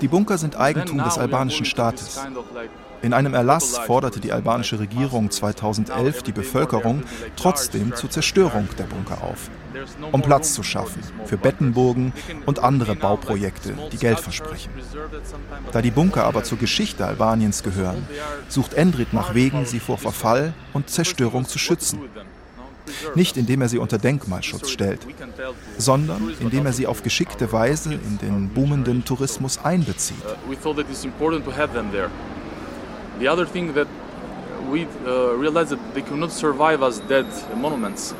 Die 0.00 0.08
Bunker 0.08 0.38
sind 0.38 0.56
Eigentum 0.56 1.02
des 1.02 1.18
albanischen 1.18 1.64
Staates. 1.64 2.20
In 3.02 3.12
einem 3.12 3.34
Erlass 3.34 3.78
forderte 3.78 4.20
die 4.20 4.32
albanische 4.32 4.78
Regierung 4.78 5.30
2011 5.30 6.22
die 6.22 6.32
Bevölkerung 6.32 7.02
trotzdem 7.36 7.94
zur 7.94 8.10
Zerstörung 8.10 8.68
der 8.78 8.84
Bunker 8.84 9.22
auf, 9.22 9.50
um 10.12 10.22
Platz 10.22 10.54
zu 10.54 10.62
schaffen 10.62 11.02
für 11.24 11.36
Bettenburgen 11.36 12.12
und 12.46 12.60
andere 12.60 12.96
Bauprojekte, 12.96 13.74
die 13.92 13.98
Geld 13.98 14.20
versprechen. 14.20 14.70
Da 15.72 15.82
die 15.82 15.90
Bunker 15.90 16.24
aber 16.24 16.44
zur 16.44 16.58
Geschichte 16.58 17.06
Albaniens 17.06 17.62
gehören, 17.62 18.06
sucht 18.48 18.74
Endrit 18.74 19.12
nach 19.12 19.34
Wegen, 19.34 19.66
sie 19.66 19.80
vor 19.80 19.98
Verfall 19.98 20.54
und 20.72 20.90
Zerstörung 20.90 21.46
zu 21.46 21.58
schützen. 21.58 22.00
Nicht 23.14 23.36
indem 23.36 23.62
er 23.62 23.68
sie 23.68 23.78
unter 23.78 23.98
Denkmalschutz 23.98 24.70
stellt, 24.70 25.06
sondern 25.76 26.32
indem 26.40 26.66
er 26.66 26.72
sie 26.72 26.86
auf 26.86 27.02
geschickte 27.02 27.52
Weise 27.52 27.94
in 27.94 28.18
den 28.18 28.48
boomenden 28.48 29.04
Tourismus 29.04 29.58
einbezieht. 29.58 30.16
The 33.18 33.28
other 33.28 33.46
thing 33.46 33.74
that 33.74 33.88
we 34.70 34.86
uh, 35.06 35.34
realized 35.38 35.70
that 35.70 35.94
they 35.94 36.02
cannot 36.02 36.32
survive 36.32 36.82
as 36.82 37.00
dead 37.08 37.26
monuments. 37.56 38.14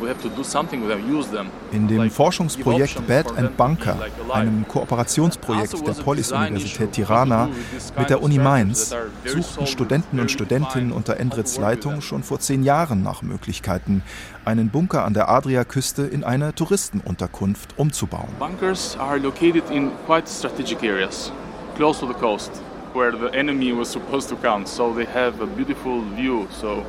We 0.00 0.08
have 0.08 0.20
to 0.22 0.28
do 0.30 0.42
something 0.42 0.82
with 0.82 0.90
them, 0.90 1.08
use 1.08 1.28
them. 1.30 1.46
In 1.70 1.86
dem 1.86 2.10
Forschungsprojekt 2.10 3.06
them 3.06 3.36
and 3.36 3.56
Bunker, 3.56 3.96
einem 4.32 4.64
Also 4.64 4.80
Kooperationsprojekt 4.80 5.86
der 5.86 5.92
Polis-Universität 5.92 6.90
Tirana 6.90 7.48
mit 7.96 8.10
der 8.10 8.20
Uni 8.20 8.38
Mainz, 8.38 8.92
suchten 9.24 9.68
Studenten 9.68 10.18
und 10.18 10.28
Studentinnen 10.28 10.90
unter 10.90 11.18
Endrits 11.18 11.56
Leitung 11.56 12.00
schon 12.00 12.24
vor 12.24 12.40
zehn 12.40 12.64
Jahren 12.64 13.04
nach 13.04 13.22
Möglichkeiten, 13.22 14.02
einen 14.44 14.70
Bunker 14.70 15.04
an 15.04 15.14
der 15.14 15.28
Adriaküste 15.28 16.02
in 16.02 16.24
eine 16.24 16.52
Touristenunterkunft 16.52 17.78
umzubauen. 17.78 18.28
Bunkers 18.40 18.96
are 18.98 19.18
located 19.18 19.70
in 19.70 19.92
quite 20.06 20.28
strategic 20.28 20.82
areas, 20.82 21.30
close 21.76 22.00
to 22.00 22.08
the 22.08 22.14
coast, 22.14 22.50
where 22.94 23.12
the 23.12 23.36
enemy 23.36 23.72
was 23.72 23.90
supposed 23.90 24.28
to 24.28 24.36
come. 24.36 24.66
So 24.66 24.92
they 24.94 25.06
have 25.06 25.42
a 25.42 25.46
beautiful 25.46 26.02
view. 26.16 26.46
So 26.50 26.84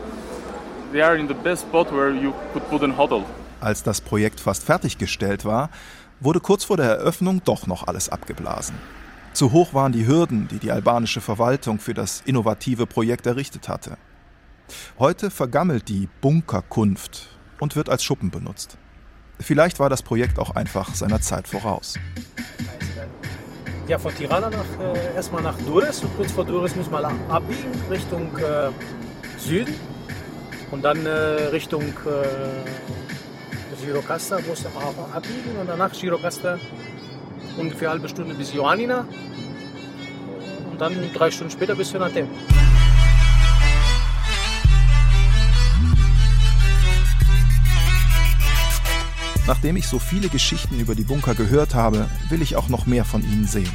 they 0.91 1.01
are 1.01 1.17
in 1.17 1.27
the 1.27 1.33
best 1.33 1.63
spot 1.63 1.91
where 1.91 2.11
you 2.11 2.33
could 2.53 2.67
put 2.69 2.83
an 2.83 2.97
hotel. 2.97 3.25
Als 3.61 3.83
das 3.83 4.01
Projekt 4.01 4.39
fast 4.39 4.63
fertiggestellt 4.63 5.45
war, 5.45 5.69
wurde 6.19 6.39
kurz 6.39 6.65
vor 6.65 6.77
der 6.77 6.87
Eröffnung 6.87 7.41
doch 7.45 7.67
noch 7.67 7.87
alles 7.87 8.09
abgeblasen. 8.09 8.75
Zu 9.33 9.51
hoch 9.51 9.73
waren 9.73 9.91
die 9.91 10.05
Hürden, 10.05 10.47
die 10.47 10.59
die 10.59 10.71
albanische 10.71 11.21
Verwaltung 11.21 11.79
für 11.79 11.93
das 11.93 12.21
innovative 12.25 12.85
Projekt 12.85 13.25
errichtet 13.25 13.67
hatte. 13.67 13.97
Heute 14.99 15.31
vergammelt 15.31 15.89
die 15.89 16.07
Bunkerkunft 16.21 17.29
und 17.59 17.75
wird 17.75 17.89
als 17.89 18.03
Schuppen 18.03 18.29
benutzt. 18.29 18.77
Vielleicht 19.39 19.79
war 19.79 19.89
das 19.89 20.03
Projekt 20.03 20.39
auch 20.39 20.51
einfach 20.55 20.93
seiner 20.93 21.19
Zeit 21.19 21.47
voraus. 21.47 21.95
Ja, 23.87 23.97
von 23.99 24.13
Tirana 24.15 24.49
nach, 24.49 24.65
äh, 24.79 25.15
erstmal 25.15 25.41
nach 25.41 25.57
Durres 25.59 26.01
und 26.03 26.15
kurz 26.15 26.31
vor 26.31 26.45
Durres 26.45 26.73
müssen 26.75 26.91
wir 26.91 27.11
abbiegen 27.29 27.71
Richtung 27.89 28.29
äh, 28.37 28.69
Süden. 29.37 29.75
Und 30.71 30.83
dann 30.83 31.05
äh, 31.05 31.09
Richtung 31.51 31.83
äh, 31.83 33.85
Girocasta 33.85 34.39
muss 34.47 34.63
man 34.63 34.83
auch 34.83 35.13
abbiegen. 35.13 35.57
Und 35.59 35.67
danach 35.67 35.91
Girocasta 35.91 36.57
ungefähr 37.57 37.89
eine 37.89 37.99
halbe 37.99 38.07
Stunde 38.07 38.33
bis 38.35 38.53
Ioannina. 38.53 39.05
Und 40.71 40.79
dann 40.79 40.95
drei 41.13 41.29
Stunden 41.29 41.51
später 41.51 41.75
bis 41.75 41.91
Fenatem. 41.91 42.29
Nachdem 49.45 49.75
ich 49.75 49.88
so 49.88 49.99
viele 49.99 50.29
Geschichten 50.29 50.79
über 50.79 50.95
die 50.95 51.03
Bunker 51.03 51.36
gehört 51.36 51.75
habe, 51.75 52.08
will 52.29 52.41
ich 52.41 52.56
auch 52.56 52.69
noch 52.69 52.86
mehr 52.86 53.03
von 53.03 53.23
ihnen 53.23 53.45
sehen. 53.45 53.71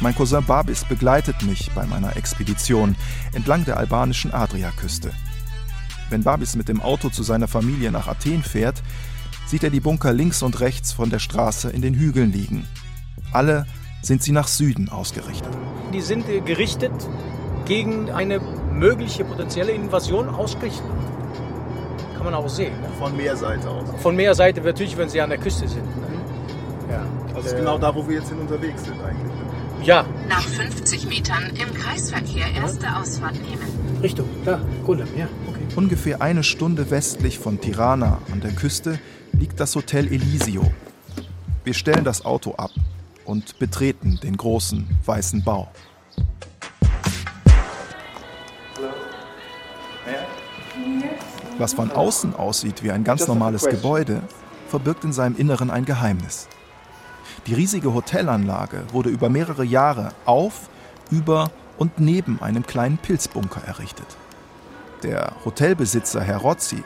Mein 0.00 0.14
Cousin 0.14 0.44
Babis 0.44 0.84
begleitet 0.84 1.42
mich 1.42 1.70
bei 1.72 1.86
meiner 1.86 2.16
Expedition 2.16 2.96
entlang 3.32 3.64
der 3.64 3.76
albanischen 3.76 4.34
Adriaküste. 4.34 5.12
Wenn 6.10 6.24
Babis 6.24 6.56
mit 6.56 6.68
dem 6.68 6.82
Auto 6.82 7.10
zu 7.10 7.22
seiner 7.22 7.46
Familie 7.46 7.92
nach 7.92 8.08
Athen 8.08 8.42
fährt, 8.42 8.82
sieht 9.46 9.62
er 9.62 9.70
die 9.70 9.80
Bunker 9.80 10.12
links 10.12 10.42
und 10.42 10.58
rechts 10.58 10.92
von 10.92 11.10
der 11.10 11.20
Straße 11.20 11.70
in 11.70 11.82
den 11.82 11.94
Hügeln 11.94 12.32
liegen. 12.32 12.66
Alle 13.32 13.66
sind 14.02 14.22
sie 14.22 14.32
nach 14.32 14.48
Süden 14.48 14.88
ausgerichtet. 14.88 15.56
Die 15.94 16.00
sind 16.00 16.28
äh, 16.28 16.40
gerichtet 16.40 16.92
gegen 17.64 18.10
eine 18.10 18.40
mögliche 18.72 19.24
potenzielle 19.24 19.70
Invasion 19.70 20.28
ausgerichtet. 20.28 20.82
Kann 22.22 22.30
man 22.30 22.40
auch 22.40 22.48
sehen. 22.48 22.80
Ne? 22.80 22.88
Von 23.00 23.16
Meerseite 23.16 23.68
aus. 23.68 23.88
Von 24.00 24.14
Meerseite 24.14 24.60
natürlich, 24.60 24.96
wenn 24.96 25.08
sie 25.08 25.20
an 25.20 25.30
der 25.30 25.38
Küste 25.40 25.66
sind. 25.66 25.84
Ne? 25.84 26.06
Ja. 26.88 27.04
Das 27.34 27.46
ist 27.46 27.56
genau 27.56 27.78
da, 27.78 27.92
wo 27.92 28.08
wir 28.08 28.18
jetzt 28.18 28.28
hin 28.28 28.38
unterwegs 28.38 28.84
sind 28.84 29.00
eigentlich. 29.02 29.24
ne? 29.24 29.84
Ja, 29.84 30.04
Nach 30.28 30.40
50 30.40 31.08
Metern 31.08 31.50
im 31.56 31.74
Kreisverkehr 31.74 32.46
erste 32.54 32.86
Ausfahrt 32.96 33.34
nehmen. 33.34 33.98
Richtung, 34.00 34.28
da, 34.44 34.60
Kulam, 34.86 35.08
ja, 35.16 35.26
okay. 35.48 35.62
Ungefähr 35.74 36.22
eine 36.22 36.44
Stunde 36.44 36.92
westlich 36.92 37.40
von 37.40 37.60
Tirana 37.60 38.18
an 38.30 38.40
der 38.40 38.52
Küste 38.52 39.00
liegt 39.32 39.58
das 39.58 39.74
Hotel 39.74 40.06
Elisio. 40.06 40.70
Wir 41.64 41.74
stellen 41.74 42.04
das 42.04 42.24
Auto 42.24 42.54
ab 42.54 42.70
und 43.24 43.58
betreten 43.58 44.20
den 44.22 44.36
großen 44.36 44.86
weißen 45.04 45.42
Bau. 45.42 45.72
Was 51.62 51.74
von 51.74 51.92
außen 51.92 52.34
aussieht 52.34 52.82
wie 52.82 52.90
ein 52.90 53.04
ganz 53.04 53.28
normales 53.28 53.64
Gebäude, 53.66 54.22
verbirgt 54.66 55.04
in 55.04 55.12
seinem 55.12 55.36
Inneren 55.36 55.70
ein 55.70 55.84
Geheimnis. 55.84 56.48
Die 57.46 57.54
riesige 57.54 57.94
Hotelanlage 57.94 58.82
wurde 58.90 59.10
über 59.10 59.28
mehrere 59.28 59.62
Jahre 59.62 60.08
auf, 60.24 60.68
über 61.12 61.52
und 61.78 62.00
neben 62.00 62.42
einem 62.42 62.66
kleinen 62.66 62.98
Pilzbunker 62.98 63.62
errichtet. 63.64 64.08
Der 65.04 65.34
Hotelbesitzer 65.44 66.20
Herr 66.20 66.38
Rozzi 66.38 66.82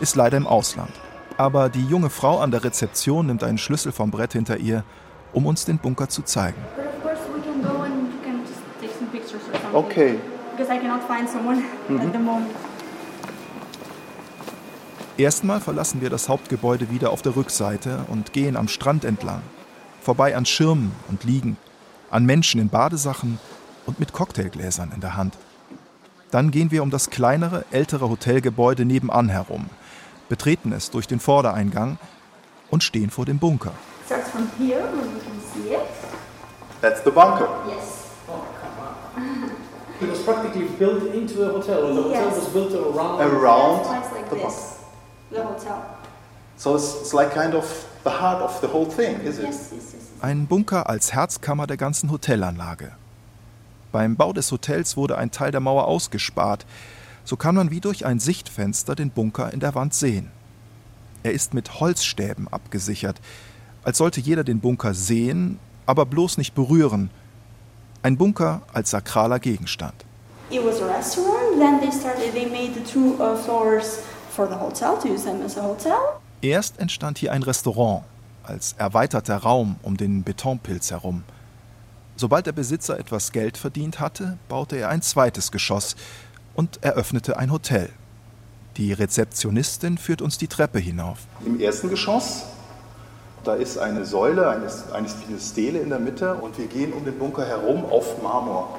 ist 0.00 0.16
leider 0.16 0.38
im 0.38 0.48
Ausland. 0.48 0.90
Aber 1.36 1.68
die 1.68 1.86
junge 1.86 2.10
Frau 2.10 2.40
an 2.40 2.50
der 2.50 2.64
Rezeption 2.64 3.26
nimmt 3.26 3.44
einen 3.44 3.58
Schlüssel 3.58 3.92
vom 3.92 4.10
Brett 4.10 4.32
hinter 4.32 4.56
ihr, 4.56 4.82
um 5.32 5.46
uns 5.46 5.66
den 5.66 5.78
Bunker 5.78 6.08
zu 6.08 6.22
zeigen. 6.22 6.60
Okay. 9.72 10.18
Because 10.56 10.72
I 10.72 10.78
cannot 10.78 11.04
find 11.04 11.30
someone 11.30 11.62
at 11.88 12.12
the 12.12 12.18
moment. 12.18 12.65
Erstmal 15.18 15.60
verlassen 15.60 16.02
wir 16.02 16.10
das 16.10 16.28
Hauptgebäude 16.28 16.90
wieder 16.90 17.10
auf 17.10 17.22
der 17.22 17.36
Rückseite 17.36 18.04
und 18.08 18.32
gehen 18.34 18.56
am 18.56 18.68
Strand 18.68 19.04
entlang. 19.04 19.40
Vorbei 20.02 20.36
an 20.36 20.44
Schirmen 20.44 20.92
und 21.08 21.24
Liegen, 21.24 21.56
an 22.10 22.26
Menschen 22.26 22.60
in 22.60 22.68
Badesachen 22.68 23.38
und 23.86 23.98
mit 23.98 24.12
Cocktailgläsern 24.12 24.92
in 24.94 25.00
der 25.00 25.16
Hand. 25.16 25.38
Dann 26.30 26.50
gehen 26.50 26.70
wir 26.70 26.82
um 26.82 26.90
das 26.90 27.08
kleinere, 27.08 27.64
ältere 27.70 28.10
Hotelgebäude 28.10 28.84
nebenan 28.84 29.28
herum, 29.30 29.66
betreten 30.28 30.72
es 30.72 30.90
durch 30.90 31.06
den 31.06 31.20
Vordereingang 31.20 31.98
und 32.70 32.82
stehen 32.82 33.10
vor 33.10 33.24
dem 33.24 33.38
Bunker. 33.38 33.72
Starts 34.04 34.30
from 34.30 34.48
here, 34.58 34.80
you 34.80 35.20
can 35.24 35.40
see 35.54 35.74
it. 35.74 35.80
That's 36.82 37.02
the 37.04 37.10
bunker. 37.10 37.48
Yes. 37.68 38.04
It 39.98 40.10
was 40.10 40.22
practically 40.24 40.66
built 40.78 41.14
into 41.14 41.42
a 41.42 41.52
hotel. 41.54 41.84
or 41.84 41.94
The 41.94 42.02
hotel 42.02 42.26
Yes. 42.26 42.36
was 42.36 42.48
built 42.52 42.74
around. 42.74 43.20
Around 43.20 43.86
like 44.12 44.28
the 44.28 44.36
bunker. 44.36 44.75
Ein 50.20 50.46
Bunker 50.46 50.88
als 50.88 51.12
Herzkammer 51.12 51.66
der 51.66 51.76
ganzen 51.76 52.10
Hotelanlage. 52.10 52.92
Beim 53.90 54.16
Bau 54.16 54.32
des 54.32 54.52
Hotels 54.52 54.96
wurde 54.96 55.18
ein 55.18 55.30
Teil 55.32 55.50
der 55.50 55.60
Mauer 55.60 55.86
ausgespart. 55.86 56.64
So 57.24 57.36
kann 57.36 57.56
man 57.56 57.70
wie 57.70 57.80
durch 57.80 58.06
ein 58.06 58.20
Sichtfenster 58.20 58.94
den 58.94 59.10
Bunker 59.10 59.52
in 59.52 59.60
der 59.60 59.74
Wand 59.74 59.94
sehen. 59.94 60.30
Er 61.24 61.32
ist 61.32 61.54
mit 61.54 61.80
Holzstäben 61.80 62.46
abgesichert, 62.46 63.20
als 63.82 63.98
sollte 63.98 64.20
jeder 64.20 64.44
den 64.44 64.60
Bunker 64.60 64.94
sehen, 64.94 65.58
aber 65.86 66.06
bloß 66.06 66.38
nicht 66.38 66.54
berühren. 66.54 67.10
Ein 68.02 68.16
Bunker 68.16 68.62
als 68.72 68.90
sakraler 68.90 69.40
Gegenstand. 69.40 70.04
It 70.50 70.64
was 70.64 70.80
a 70.80 70.86
restaurant. 70.86 71.58
Then 71.58 71.80
they 71.80 71.90
started. 71.90 72.32
They 72.32 72.46
made 72.46 72.74
the 72.74 72.84
two 72.84 73.20
uh, 73.20 73.34
floors 73.36 74.02
for 74.36 74.46
the 74.46 74.54
hotel 74.54 74.98
to 74.98 75.08
use 75.08 75.24
them 75.24 75.42
as 75.42 75.56
a 75.56 75.62
hotel. 75.62 75.96
Erst 76.42 76.78
entstand 76.78 77.18
hier 77.18 77.32
ein 77.32 77.42
Restaurant 77.42 78.04
als 78.44 78.74
erweiterter 78.78 79.38
Raum 79.38 79.76
um 79.82 79.96
den 79.96 80.22
Betonpilz 80.22 80.90
herum. 80.90 81.24
Sobald 82.16 82.46
der 82.46 82.52
Besitzer 82.52 82.98
etwas 82.98 83.32
Geld 83.32 83.56
verdient 83.56 83.98
hatte, 83.98 84.38
baute 84.48 84.76
er 84.76 84.90
ein 84.90 85.02
zweites 85.02 85.50
Geschoss 85.50 85.96
und 86.54 86.82
eröffnete 86.82 87.36
ein 87.38 87.50
Hotel. 87.50 87.90
Die 88.76 88.92
Rezeptionistin 88.92 89.98
führt 89.98 90.22
uns 90.22 90.38
die 90.38 90.48
Treppe 90.48 90.78
hinauf. 90.78 91.20
Im 91.44 91.58
ersten 91.58 91.88
Geschoss, 91.88 92.44
da 93.42 93.54
ist 93.54 93.78
eine 93.78 94.04
Säule, 94.04 94.48
eine, 94.48 94.68
eine 94.92 95.40
Stele 95.40 95.78
in 95.80 95.88
der 95.88 95.98
Mitte 95.98 96.34
und 96.34 96.58
wir 96.58 96.66
gehen 96.66 96.92
um 96.92 97.04
den 97.04 97.18
Bunker 97.18 97.46
herum 97.46 97.84
auf 97.86 98.22
Marmor. 98.22 98.78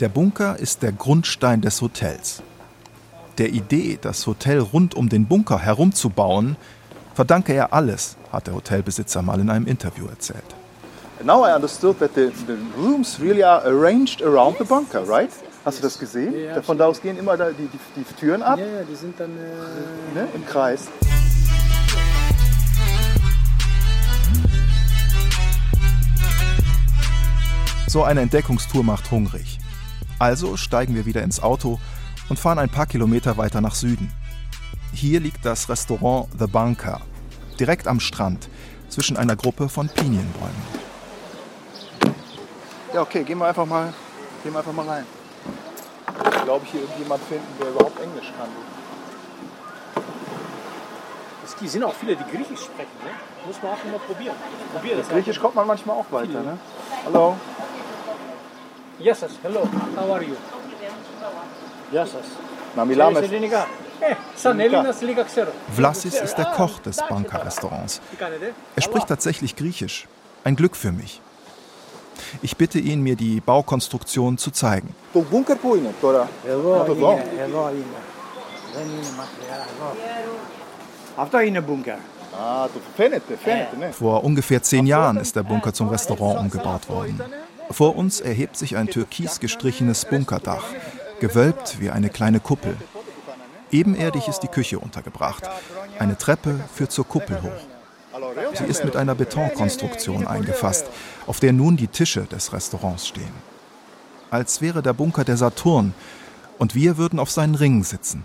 Der 0.00 0.08
Bunker 0.08 0.58
ist 0.58 0.82
der 0.82 0.92
Grundstein 0.92 1.60
des 1.60 1.80
Hotels. 1.80 2.42
Der 3.38 3.50
Idee, 3.50 3.98
das 4.00 4.26
Hotel 4.26 4.58
rund 4.58 4.96
um 4.96 5.08
den 5.08 5.26
Bunker 5.26 5.60
herumzubauen, 5.60 6.56
verdanke 7.14 7.52
er 7.52 7.72
alles, 7.72 8.16
hat 8.32 8.48
der 8.48 8.54
Hotelbesitzer 8.54 9.22
mal 9.22 9.38
in 9.38 9.48
einem 9.48 9.66
Interview 9.66 10.08
erzählt. 10.08 10.56
Now 11.22 11.46
I 11.46 11.54
understood 11.54 12.00
that 12.00 12.10
the, 12.16 12.32
the 12.48 12.56
rooms 12.76 13.20
really 13.20 13.44
are 13.44 13.64
arranged 13.64 14.24
around 14.24 14.58
the 14.58 14.64
bunker, 14.64 15.08
right? 15.08 15.30
Hast 15.64 15.78
du 15.78 15.82
das 15.82 16.00
gesehen? 16.00 16.34
Ja, 16.36 16.62
Von 16.62 16.78
da 16.78 16.86
aus 16.86 17.00
gehen 17.00 17.16
immer 17.16 17.36
die, 17.36 17.68
die, 17.68 17.78
die 17.96 18.14
Türen 18.18 18.42
ab 18.42 18.58
Ja, 18.58 18.66
ja, 18.66 18.82
die 18.82 18.96
sind 18.96 19.20
dann. 19.20 19.30
Äh, 19.30 20.18
ne, 20.18 20.28
im 20.34 20.44
Kreis. 20.44 20.88
So 27.86 28.02
eine 28.02 28.20
Entdeckungstour 28.20 28.82
macht 28.82 29.12
hungrig. 29.12 29.58
Also 30.18 30.56
steigen 30.56 30.96
wir 30.96 31.06
wieder 31.06 31.22
ins 31.22 31.40
Auto 31.40 31.78
und 32.28 32.38
fahren 32.38 32.58
ein 32.58 32.68
paar 32.68 32.86
Kilometer 32.86 33.36
weiter 33.36 33.60
nach 33.60 33.74
Süden. 33.74 34.12
Hier 34.92 35.20
liegt 35.20 35.44
das 35.44 35.68
Restaurant 35.68 36.28
The 36.38 36.46
Bunker, 36.46 37.00
direkt 37.58 37.86
am 37.86 38.00
Strand, 38.00 38.48
zwischen 38.88 39.16
einer 39.16 39.36
Gruppe 39.36 39.68
von 39.68 39.88
Pinienbäumen. 39.88 40.88
Ja, 42.94 43.02
okay, 43.02 43.22
gehen 43.22 43.38
wir 43.38 43.46
einfach 43.46 43.66
mal, 43.66 43.92
gehen 44.42 44.52
wir 44.52 44.58
einfach 44.58 44.72
mal 44.72 44.88
rein. 44.88 45.04
Ich 46.34 46.42
glaube, 46.44 46.64
hier 46.66 46.80
irgendjemand 46.80 47.22
finden, 47.24 47.46
der 47.60 47.68
überhaupt 47.68 48.00
Englisch 48.00 48.32
kann. 48.38 48.48
es 51.64 51.72
sind 51.72 51.84
auch 51.84 51.94
viele, 51.94 52.16
die 52.16 52.24
Griechisch 52.24 52.64
sprechen. 52.64 52.90
Ne? 53.04 53.10
Muss 53.46 53.62
man 53.62 53.72
auch 53.72 53.84
immer 53.84 53.98
probieren. 53.98 54.34
Ich 54.58 54.72
probiere 54.72 54.98
das. 54.98 55.08
Griechisch 55.08 55.38
kommt 55.38 55.54
man 55.54 55.66
manchmal 55.66 55.96
auch 55.96 56.10
weiter, 56.10 56.42
ne? 56.42 56.58
Hallo. 57.04 57.36
Yes, 58.98 59.20
yes. 59.20 59.32
Hello. 59.42 59.68
How 59.96 60.10
are 60.10 60.24
you? 60.24 60.34
Yes, 61.93 61.97
yes. 61.97 62.37
Να 62.75 62.85
μιλάμε. 62.85 63.19
Σε 63.19 63.25
ελληνικά. 63.25 63.67
Ε, 63.99 64.13
σαν 64.35 64.59
Έλληνας 64.59 65.01
λίγα 65.01 65.23
ξέρω. 65.23 65.51
Vlasis 65.77 66.25
ist 66.25 66.35
der 66.37 66.45
Koch 66.57 66.79
des 66.87 66.97
Bunker-Restaurants. 67.09 67.99
Τι 68.09 68.15
κάνετε. 68.17 68.53
Er 68.75 68.81
spricht 68.81 69.07
tatsächlich 69.07 69.55
Griechisch. 69.55 70.07
Ein 70.43 70.55
Glück 70.55 70.75
für 70.75 70.91
mich. 70.91 71.21
Ich 72.41 72.53
bitte 72.57 72.79
ihn, 72.89 72.99
mir 73.07 73.15
die 73.15 73.39
Baukonstruktion 73.41 74.37
zu 74.37 74.49
zeigen. 74.51 74.89
Το 75.13 75.23
μπούνκερ 75.29 75.55
πού 75.55 75.75
είναι 75.75 75.93
τώρα, 76.01 76.29
Εδώ 76.47 76.77
να 76.77 76.83
το 76.83 76.91
είναι, 76.91 77.01
δω. 77.01 77.11
εδώ 77.43 77.69
είναι. 77.69 77.99
Δεν 78.75 78.83
είναι 78.83 79.07
μακριά, 79.17 79.67
εδώ. 79.75 79.95
Αυτό 81.15 81.39
είναι 81.39 81.61
μπούνκερ. 81.61 81.95
Ah, 81.95 82.67
το 82.73 82.79
φαίνεται, 82.95 83.37
φαίνεται, 83.43 83.75
ναι. 83.79 83.89
Vor 83.99 84.23
ungefähr 84.23 84.61
zehn 84.63 84.85
Jahren 84.87 85.17
ist 85.17 85.35
der 85.35 85.43
Bunker 85.43 85.73
zum 85.73 85.87
Restaurant 85.89 86.39
umgebaut 86.39 86.89
worden. 86.89 87.21
Vor 87.79 87.95
uns 87.95 88.13
erhebt 88.21 88.55
sich 88.57 88.71
ein 88.75 88.87
türkis 88.87 89.39
gestrichenes 89.39 89.99
Bunkerdach, 90.11 90.65
gewölbt 91.20 91.80
wie 91.80 91.90
eine 91.90 92.08
kleine 92.10 92.40
Kuppel. 92.40 92.76
Ebenerdig 93.70 94.28
ist 94.28 94.40
die 94.40 94.48
Küche 94.48 94.78
untergebracht. 94.78 95.48
Eine 95.98 96.16
Treppe 96.16 96.58
führt 96.74 96.92
zur 96.92 97.06
Kuppel 97.06 97.42
hoch. 97.42 98.54
Sie 98.54 98.64
ist 98.64 98.84
mit 98.84 98.96
einer 98.96 99.14
Betonkonstruktion 99.14 100.26
eingefasst, 100.26 100.86
auf 101.26 101.40
der 101.40 101.52
nun 101.52 101.76
die 101.76 101.88
Tische 101.88 102.22
des 102.22 102.52
Restaurants 102.52 103.06
stehen. 103.06 103.32
Als 104.30 104.60
wäre 104.60 104.82
der 104.82 104.92
Bunker 104.92 105.24
der 105.24 105.36
Saturn 105.36 105.94
und 106.58 106.74
wir 106.74 106.96
würden 106.96 107.18
auf 107.18 107.30
seinen 107.30 107.54
Ringen 107.54 107.84
sitzen. 107.84 108.24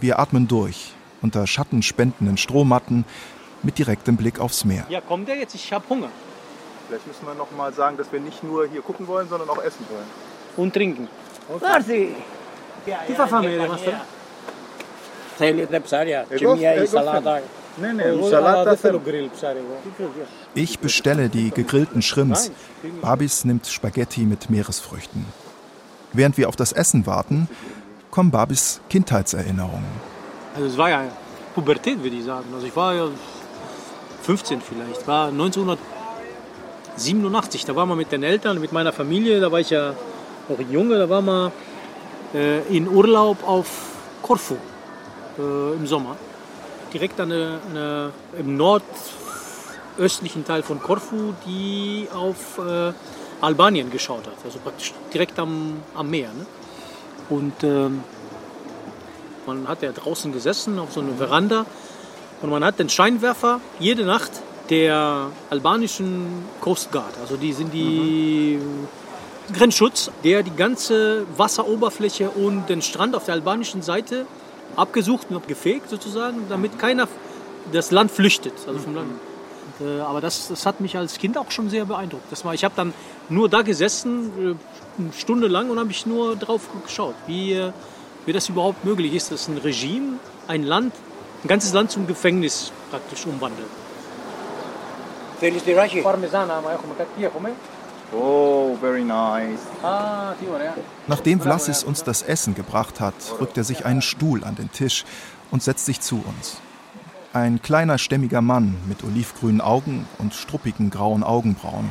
Wir 0.00 0.18
atmen 0.18 0.48
durch, 0.48 0.94
unter 1.20 1.46
schattenspendenden 1.46 2.36
Strohmatten, 2.36 3.04
mit 3.62 3.78
direktem 3.78 4.16
Blick 4.16 4.40
aufs 4.40 4.64
Meer. 4.64 4.86
Ja, 4.88 5.00
kommt 5.02 5.28
der 5.28 5.36
jetzt? 5.36 5.54
Ich 5.54 5.72
habe 5.72 5.84
Hunger. 5.88 6.08
Vielleicht 6.88 7.06
müssen 7.06 7.26
wir 7.26 7.34
noch 7.34 7.50
mal 7.52 7.72
sagen, 7.74 7.98
dass 7.98 8.10
wir 8.10 8.20
nicht 8.20 8.42
nur 8.42 8.66
hier 8.66 8.80
gucken 8.80 9.06
wollen, 9.06 9.28
sondern 9.28 9.50
auch 9.50 9.62
essen 9.62 9.84
wollen. 9.90 10.06
Und 10.56 10.72
trinken. 10.72 11.08
Πάρθει. 11.59 12.15
Τι 13.07 13.13
θα 13.13 13.27
φάμε, 13.27 13.55
ρε 13.55 13.67
Μάστορα. 13.67 14.05
θέλει 15.37 15.63
δεν 15.69 15.81
ψάρια. 15.81 16.25
Και 16.35 16.47
μία 16.47 16.83
η 16.83 16.85
σαλάτα. 16.85 17.41
Ναι, 17.81 17.91
ναι, 17.91 18.03
Εγώ, 18.03 18.27
σαλάτα 18.29 18.51
αλλά 18.51 18.63
δεν 18.63 18.77
θέλω. 18.77 19.01
θέλω 19.05 19.17
γκριλ 19.17 19.29
ψάρι 19.35 19.57
εγώ. 19.57 19.81
Ich 20.55 20.79
bestelle 20.79 21.29
die 21.29 21.51
gegrillten 21.51 22.01
Shrimps. 22.01 22.51
Babis 23.01 23.43
nimmt 23.43 23.65
Spaghetti 23.77 24.21
mit 24.21 24.49
Meeresfrüchten. 24.49 25.25
Während 26.13 26.37
wir 26.37 26.47
auf 26.49 26.55
das 26.55 26.71
Essen 26.71 27.05
warten, 27.05 27.49
kommen 28.15 28.31
Babis 28.31 28.79
Kindheitserinnerungen. 28.93 29.91
Also 30.55 30.67
es 30.71 30.77
war 30.77 30.89
ja 30.89 30.99
Pubertät, 31.55 31.97
würde 32.03 32.15
ich 32.19 32.25
sagen. 32.31 32.47
Also 32.55 32.65
ich 32.71 32.75
war 32.75 32.91
ja 32.99 33.05
15 34.21 34.61
vielleicht. 34.69 35.01
War 35.07 35.25
1987. 35.27 37.65
Da 37.65 37.75
waren 37.75 37.89
wir 37.89 37.95
mit 38.03 38.11
den 38.11 38.23
Eltern, 38.23 38.59
mit 38.65 38.71
meiner 38.71 38.93
Familie. 38.93 39.39
Da 39.41 39.51
war 39.51 39.59
ich 39.59 39.69
ja 39.71 39.93
ein 40.58 40.70
Junge. 40.70 40.98
Da 40.98 41.08
waren 41.08 41.24
wir 41.24 41.52
äh, 42.34 42.76
in 42.76 42.88
Urlaub 42.88 43.46
auf 43.46 43.68
Korfu 44.22 44.56
äh, 45.38 45.74
im 45.74 45.86
Sommer. 45.86 46.16
Direkt 46.92 47.20
an 47.20 47.30
an 47.30 47.74
der, 47.74 48.10
im 48.38 48.56
nordöstlichen 48.56 50.44
Teil 50.44 50.62
von 50.62 50.80
Korfu, 50.80 51.34
die 51.46 52.08
auf 52.12 52.58
äh, 52.58 52.92
Albanien 53.40 53.90
geschaut 53.90 54.26
hat. 54.26 54.44
Also 54.44 54.58
praktisch 54.58 54.92
direkt 55.12 55.38
am, 55.38 55.82
am 55.94 56.10
Meer. 56.10 56.30
Ne? 56.30 56.46
Und 57.28 57.62
ähm, 57.62 58.02
man 59.46 59.68
hat 59.68 59.82
ja 59.82 59.92
draußen 59.92 60.32
gesessen 60.32 60.78
auf 60.78 60.92
so 60.92 61.00
einer 61.00 61.14
Veranda 61.14 61.64
und 62.42 62.50
man 62.50 62.64
hat 62.64 62.78
den 62.78 62.88
Scheinwerfer 62.88 63.60
jede 63.78 64.04
Nacht 64.04 64.30
der 64.68 65.30
albanischen 65.50 66.44
Coast 66.60 66.92
Guard, 66.92 67.14
also 67.20 67.36
die 67.36 67.52
sind 67.52 67.72
die 67.74 68.60
Grenzschutz, 69.53 70.11
der 70.23 70.43
die 70.43 70.55
ganze 70.55 71.25
Wasseroberfläche 71.37 72.29
und 72.29 72.67
den 72.67 72.81
Strand 72.81 73.15
auf 73.15 73.25
der 73.25 73.35
albanischen 73.35 73.81
Seite 73.81 74.25
abgesucht 74.75 75.27
und 75.29 75.35
abgefegt 75.35 75.89
sozusagen, 75.89 76.45
damit 76.49 76.79
keiner 76.79 77.07
das 77.71 77.91
Land 77.91 78.11
flüchtet, 78.11 78.53
also 78.67 78.79
vom 78.79 78.95
Land. 78.95 79.11
Und, 79.79 79.87
äh, 79.87 80.01
aber 80.01 80.21
das, 80.21 80.47
das 80.47 80.65
hat 80.65 80.81
mich 80.81 80.97
als 80.97 81.17
Kind 81.17 81.37
auch 81.37 81.51
schon 81.51 81.69
sehr 81.69 81.85
beeindruckt. 81.85 82.25
Das 82.31 82.43
war, 82.43 82.53
ich 82.53 82.63
habe 82.63 82.73
dann 82.75 82.93
nur 83.29 83.49
da 83.49 83.61
gesessen, 83.61 84.57
äh, 84.99 85.01
eine 85.01 85.13
Stunde 85.13 85.47
lang 85.47 85.69
und 85.69 85.79
habe 85.79 85.91
ich 85.91 86.05
nur 86.05 86.35
drauf 86.35 86.61
geschaut, 86.85 87.15
wie, 87.27 87.53
äh, 87.53 87.71
wie 88.25 88.33
das 88.33 88.49
überhaupt 88.49 88.83
möglich 88.83 89.13
ist, 89.13 89.31
dass 89.31 89.47
ein 89.47 89.57
Regime 89.57 90.19
ein 90.47 90.63
Land, 90.63 90.93
ein 91.43 91.47
ganzes 91.47 91.73
Land 91.73 91.91
zum 91.91 92.07
Gefängnis 92.07 92.71
praktisch 92.89 93.25
umwandelt. 93.25 93.69
Θέλεις 95.39 95.63
τυράκι. 95.63 96.01
Παρμεζάνα, 96.01 96.53
άμα 96.53 96.71
έχουμε 96.71 96.93
κάτι, 96.97 97.09
τι 97.17 97.25
έχουμε. 97.25 97.53
Oh, 98.12 98.76
very 98.80 99.04
nice. 99.04 99.60
Ah, 99.82 100.34
Nachdem 101.06 101.40
Vlassis 101.40 101.84
uns 101.84 102.02
das 102.02 102.22
Essen 102.22 102.54
gebracht 102.54 103.00
hat, 103.00 103.14
rückt 103.40 103.56
er 103.56 103.64
sich 103.64 103.86
einen 103.86 104.02
Stuhl 104.02 104.42
an 104.42 104.56
den 104.56 104.72
Tisch 104.72 105.04
und 105.50 105.62
setzt 105.62 105.86
sich 105.86 106.00
zu 106.00 106.16
uns. 106.16 106.58
Ein 107.32 107.62
kleiner, 107.62 107.98
stämmiger 107.98 108.40
Mann 108.40 108.76
mit 108.88 109.04
olivgrünen 109.04 109.60
Augen 109.60 110.06
und 110.18 110.34
struppigen 110.34 110.90
grauen 110.90 111.22
Augenbrauen. 111.22 111.90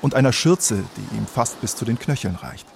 Und 0.00 0.14
einer 0.14 0.32
Schürze, 0.32 0.82
die 0.96 1.16
ihm 1.16 1.26
fast 1.26 1.60
bis 1.60 1.76
zu 1.76 1.84
den 1.84 1.98
Knöcheln 1.98 2.36
reicht. 2.36 2.66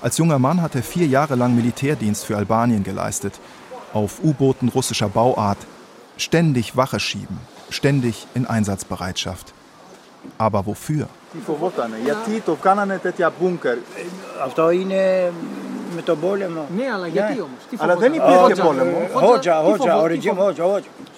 Als 0.00 0.18
junger 0.18 0.38
Mann 0.38 0.62
hat 0.62 0.76
er 0.76 0.82
vier 0.82 1.06
Jahre 1.06 1.34
lang 1.34 1.56
Militärdienst 1.56 2.24
für 2.24 2.36
Albanien 2.36 2.84
geleistet. 2.84 3.40
Auf 3.92 4.22
U-Booten 4.22 4.68
russischer 4.68 5.08
Bauart. 5.08 5.58
Ständig 6.16 6.76
Wache 6.76 7.00
schieben. 7.00 7.38
Ständig 7.70 8.26
in 8.34 8.46
Einsatzbereitschaft. 8.46 9.54
Aber 10.38 10.66
wofür? 10.66 11.08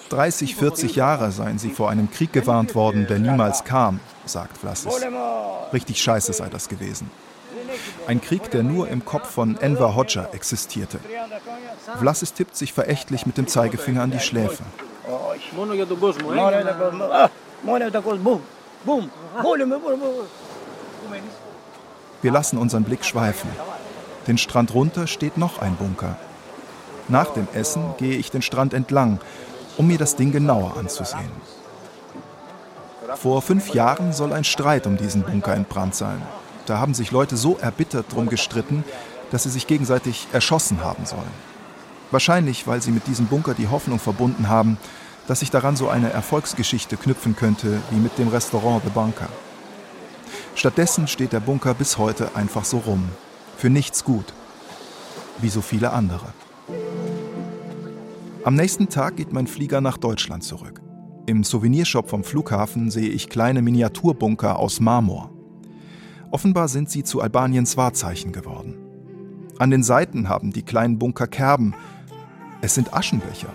Dreißig, 0.09 0.55
vierzig 0.55 0.95
Jahre 0.95 1.31
seien 1.31 1.57
sie 1.57 1.69
vor 1.69 1.89
einem 1.89 2.11
Krieg 2.11 2.33
gewarnt 2.33 2.75
worden, 2.75 3.07
der 3.07 3.19
niemals 3.19 3.63
kam, 3.63 3.99
sagt 4.25 4.57
Vlassis. 4.57 4.93
Richtig 5.71 6.01
scheiße 6.01 6.33
sei 6.33 6.49
das 6.49 6.67
gewesen. 6.67 7.09
Ein 8.07 8.19
Krieg, 8.19 8.51
der 8.51 8.63
nur 8.63 8.89
im 8.89 9.05
Kopf 9.05 9.29
von 9.29 9.57
Enver 9.61 9.95
Hoxha 9.95 10.27
existierte. 10.33 10.99
Vlassis 11.99 12.33
tippt 12.33 12.55
sich 12.55 12.73
verächtlich 12.73 13.25
mit 13.25 13.37
dem 13.37 13.47
Zeigefinger 13.47 14.01
an 14.01 14.11
die 14.11 14.19
Schläfe. 14.19 14.63
Wir 22.21 22.31
lassen 22.31 22.57
unseren 22.57 22.83
Blick 22.83 23.05
schweifen. 23.05 23.49
Den 24.27 24.37
Strand 24.37 24.73
runter 24.73 25.07
steht 25.07 25.37
noch 25.37 25.59
ein 25.59 25.75
Bunker. 25.75 26.17
Nach 27.07 27.31
dem 27.33 27.47
Essen 27.53 27.93
gehe 27.97 28.17
ich 28.17 28.31
den 28.31 28.41
Strand 28.41 28.73
entlang, 28.73 29.19
um 29.77 29.87
mir 29.87 29.97
das 29.97 30.15
Ding 30.15 30.31
genauer 30.31 30.77
anzusehen. 30.77 31.31
Vor 33.15 33.41
fünf 33.41 33.73
Jahren 33.73 34.13
soll 34.13 34.33
ein 34.33 34.43
Streit 34.43 34.87
um 34.87 34.97
diesen 34.97 35.23
Bunker 35.23 35.53
entbrannt 35.53 35.95
sein. 35.95 36.21
Da 36.65 36.79
haben 36.79 36.93
sich 36.93 37.11
Leute 37.11 37.37
so 37.37 37.57
erbittert 37.57 38.05
drum 38.13 38.29
gestritten, 38.29 38.83
dass 39.31 39.43
sie 39.43 39.49
sich 39.49 39.67
gegenseitig 39.67 40.27
erschossen 40.31 40.83
haben 40.83 41.05
sollen. 41.05 41.51
Wahrscheinlich, 42.11 42.67
weil 42.67 42.81
sie 42.81 42.91
mit 42.91 43.07
diesem 43.07 43.27
Bunker 43.27 43.53
die 43.53 43.67
Hoffnung 43.67 43.99
verbunden 43.99 44.49
haben, 44.49 44.77
dass 45.31 45.39
sich 45.39 45.49
daran 45.49 45.77
so 45.77 45.87
eine 45.87 46.09
Erfolgsgeschichte 46.09 46.97
knüpfen 46.97 47.37
könnte 47.37 47.79
wie 47.89 47.99
mit 48.01 48.17
dem 48.17 48.27
Restaurant 48.27 48.83
The 48.83 48.89
Bunker. 48.89 49.29
Stattdessen 50.55 51.07
steht 51.07 51.31
der 51.31 51.39
Bunker 51.39 51.73
bis 51.73 51.97
heute 51.97 52.35
einfach 52.35 52.65
so 52.65 52.79
rum. 52.79 53.07
Für 53.55 53.69
nichts 53.69 54.03
gut. 54.03 54.33
Wie 55.39 55.47
so 55.47 55.61
viele 55.61 55.93
andere. 55.93 56.33
Am 58.43 58.55
nächsten 58.55 58.89
Tag 58.89 59.15
geht 59.15 59.31
mein 59.31 59.47
Flieger 59.47 59.79
nach 59.79 59.95
Deutschland 59.95 60.43
zurück. 60.43 60.81
Im 61.27 61.45
Souvenirshop 61.45 62.09
vom 62.09 62.25
Flughafen 62.25 62.91
sehe 62.91 63.07
ich 63.07 63.29
kleine 63.29 63.61
Miniaturbunker 63.61 64.59
aus 64.59 64.81
Marmor. 64.81 65.31
Offenbar 66.29 66.67
sind 66.67 66.89
sie 66.89 67.05
zu 67.05 67.21
Albaniens 67.21 67.77
Wahrzeichen 67.77 68.33
geworden. 68.33 68.75
An 69.59 69.71
den 69.71 69.83
Seiten 69.83 70.27
haben 70.27 70.51
die 70.51 70.63
kleinen 70.63 70.99
Bunker 70.99 71.27
Kerben. 71.27 71.73
Es 72.59 72.75
sind 72.75 72.93
Aschenbecher. 72.93 73.53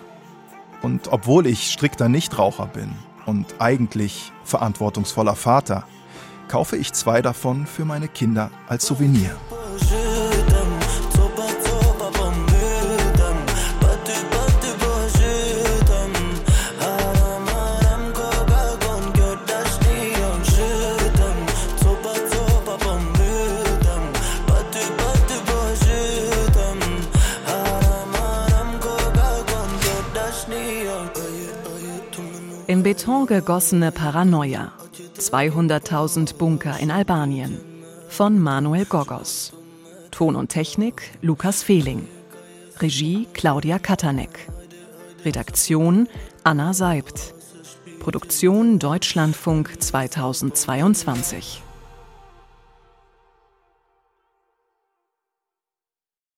Und 0.81 1.11
obwohl 1.11 1.47
ich 1.47 1.71
strikter 1.71 2.09
Nichtraucher 2.09 2.67
bin 2.67 2.91
und 3.25 3.55
eigentlich 3.59 4.31
verantwortungsvoller 4.43 5.35
Vater, 5.35 5.85
kaufe 6.47 6.77
ich 6.77 6.93
zwei 6.93 7.21
davon 7.21 7.65
für 7.65 7.85
meine 7.85 8.07
Kinder 8.07 8.51
als 8.67 8.85
Souvenir. 8.85 9.35
Beton 32.87 33.25
gegossene 33.25 33.91
Paranoia. 33.91 34.71
200.000 35.19 36.37
Bunker 36.37 36.79
in 36.79 36.89
Albanien. 36.89 37.59
Von 38.07 38.39
Manuel 38.39 38.85
Gogos. 38.85 39.51
Ton 40.09 40.37
und 40.37 40.47
Technik 40.47 41.01
Lukas 41.21 41.63
Fehling. 41.63 42.07
Regie 42.79 43.27
Claudia 43.33 43.77
Katanek. 43.77 44.47
Redaktion 45.25 46.07
Anna 46.45 46.73
Seibt. 46.73 47.33
Produktion 47.99 48.79
Deutschlandfunk 48.79 49.83
2022. 49.83 51.66